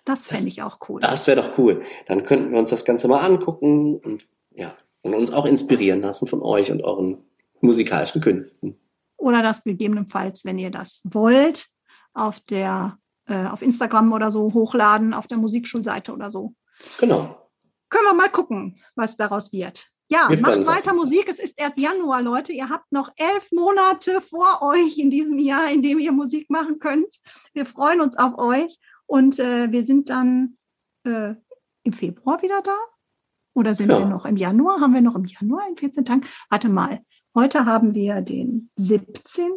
Das 0.08 0.26
fände 0.26 0.48
ich 0.48 0.62
auch 0.62 0.78
cool. 0.88 1.02
Das 1.02 1.26
wäre 1.26 1.42
doch 1.42 1.58
cool. 1.58 1.82
Dann 2.06 2.24
könnten 2.24 2.52
wir 2.52 2.58
uns 2.58 2.70
das 2.70 2.86
Ganze 2.86 3.08
mal 3.08 3.18
angucken 3.18 3.98
und 3.98 4.26
ja, 4.54 4.74
und 5.02 5.12
uns 5.12 5.30
auch 5.30 5.44
inspirieren 5.44 6.00
lassen 6.00 6.26
von 6.26 6.40
euch 6.40 6.72
und 6.72 6.82
euren 6.82 7.18
musikalischen 7.60 8.22
Künsten. 8.22 8.80
Oder 9.18 9.42
das 9.42 9.64
gegebenenfalls, 9.64 10.46
wenn 10.46 10.58
ihr 10.58 10.70
das 10.70 11.02
wollt, 11.04 11.66
auf 12.14 12.40
der 12.40 12.96
äh, 13.26 13.48
auf 13.48 13.60
Instagram 13.60 14.10
oder 14.14 14.32
so 14.32 14.54
hochladen, 14.54 15.12
auf 15.12 15.26
der 15.26 15.36
Musikschulseite 15.36 16.14
oder 16.14 16.30
so. 16.30 16.54
Genau. 16.98 17.50
Können 17.90 18.06
wir 18.06 18.14
mal 18.14 18.30
gucken, 18.30 18.80
was 18.94 19.14
daraus 19.14 19.52
wird. 19.52 19.90
Ja, 20.10 20.30
wir 20.30 20.40
macht 20.40 20.66
weiter 20.66 20.94
Musik. 20.94 21.28
Es 21.28 21.38
ist 21.38 21.52
erst 21.60 21.76
Januar, 21.76 22.22
Leute. 22.22 22.52
Ihr 22.52 22.70
habt 22.70 22.90
noch 22.90 23.12
elf 23.16 23.52
Monate 23.52 24.22
vor 24.22 24.62
euch 24.62 24.96
in 24.96 25.10
diesem 25.10 25.38
Jahr, 25.38 25.70
in 25.70 25.82
dem 25.82 25.98
ihr 25.98 26.12
Musik 26.12 26.48
machen 26.48 26.78
könnt. 26.78 27.20
Wir 27.52 27.66
freuen 27.66 28.00
uns 28.00 28.16
auf 28.16 28.38
euch 28.38 28.78
und 29.08 29.38
äh, 29.38 29.72
wir 29.72 29.84
sind 29.84 30.10
dann 30.10 30.58
äh, 31.04 31.34
im 31.82 31.92
Februar 31.92 32.42
wieder 32.42 32.62
da. 32.62 32.76
Oder 33.54 33.74
sind 33.74 33.90
ja. 33.90 33.98
wir 33.98 34.06
noch 34.06 34.26
im 34.26 34.36
Januar? 34.36 34.80
Haben 34.80 34.94
wir 34.94 35.00
noch 35.00 35.16
im 35.16 35.24
Januar 35.24 35.66
in 35.68 35.76
14 35.76 36.04
Tagen? 36.04 36.20
Warte 36.50 36.68
mal. 36.68 37.00
Heute 37.34 37.64
haben 37.66 37.94
wir 37.94 38.20
den 38.20 38.70
17. 38.76 39.52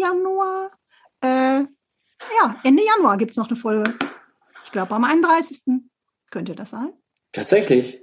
Januar. 0.00 0.72
Äh, 1.20 1.60
ja, 1.60 2.56
Ende 2.64 2.82
Januar 2.84 3.16
gibt 3.16 3.30
es 3.30 3.36
noch 3.36 3.48
eine 3.48 3.56
Folge. 3.56 3.94
Ich 4.64 4.72
glaube, 4.72 4.94
am 4.94 5.04
31. 5.04 5.62
könnte 6.30 6.54
das 6.54 6.70
sein. 6.70 6.92
Tatsächlich. 7.32 8.02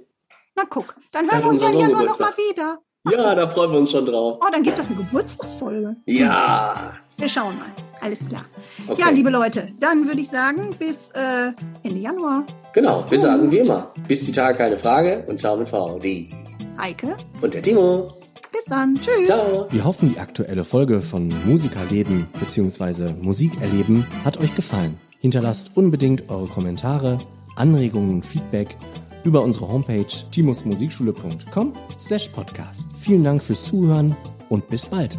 Na 0.56 0.64
guck, 0.68 0.96
dann 1.12 1.30
hören 1.30 1.42
wir 1.42 1.50
uns 1.50 1.62
ja 1.62 1.68
im 1.68 1.80
Januar 1.80 2.04
nochmal 2.04 2.32
wieder. 2.36 2.80
Ja, 3.10 3.34
da 3.34 3.46
freuen 3.46 3.72
wir 3.72 3.78
uns 3.78 3.90
schon 3.90 4.06
drauf. 4.06 4.38
Oh, 4.40 4.48
dann 4.50 4.62
gibt 4.62 4.78
es 4.78 4.86
eine 4.86 4.96
Geburtstagsfolge. 4.96 5.96
Ja. 6.06 6.94
Wir 7.18 7.28
schauen 7.28 7.58
mal. 7.58 7.83
Alles 8.04 8.18
klar. 8.28 8.44
Okay. 8.86 9.00
Ja, 9.00 9.08
liebe 9.08 9.30
Leute, 9.30 9.68
dann 9.80 10.06
würde 10.06 10.20
ich 10.20 10.28
sagen, 10.28 10.68
bis 10.78 10.96
äh, 11.14 11.52
Ende 11.82 12.00
Januar. 12.00 12.44
Genau, 12.74 13.02
wir 13.08 13.18
sagen 13.18 13.50
wie 13.50 13.58
immer. 13.58 13.94
Bis 14.06 14.26
die 14.26 14.32
Tage 14.32 14.58
keine 14.58 14.76
Frage 14.76 15.24
und 15.26 15.40
ciao 15.40 15.56
mit 15.56 15.70
Frau. 15.70 15.98
Die 15.98 16.28
Heike 16.78 17.16
und 17.40 17.54
der 17.54 17.62
Timo. 17.62 18.12
Bis 18.52 18.62
dann. 18.66 18.94
Tschüss. 18.96 19.26
Ciao. 19.26 19.66
Wir 19.70 19.84
hoffen, 19.84 20.12
die 20.12 20.18
aktuelle 20.18 20.66
Folge 20.66 21.00
von 21.00 21.32
Musikerleben 21.46 22.26
bzw. 22.38 23.14
Musikerleben 23.22 24.06
hat 24.22 24.36
euch 24.36 24.54
gefallen. 24.54 24.98
Hinterlasst 25.20 25.70
unbedingt 25.74 26.28
eure 26.28 26.46
Kommentare, 26.46 27.16
Anregungen 27.56 28.16
und 28.16 28.26
Feedback 28.26 28.76
über 29.24 29.42
unsere 29.42 29.66
Homepage 29.66 30.04
timusmusikschule.com 30.30 31.72
slash 31.98 32.28
podcast. 32.28 32.86
Vielen 32.98 33.24
Dank 33.24 33.42
fürs 33.42 33.64
Zuhören 33.64 34.14
und 34.50 34.68
bis 34.68 34.84
bald. 34.84 35.18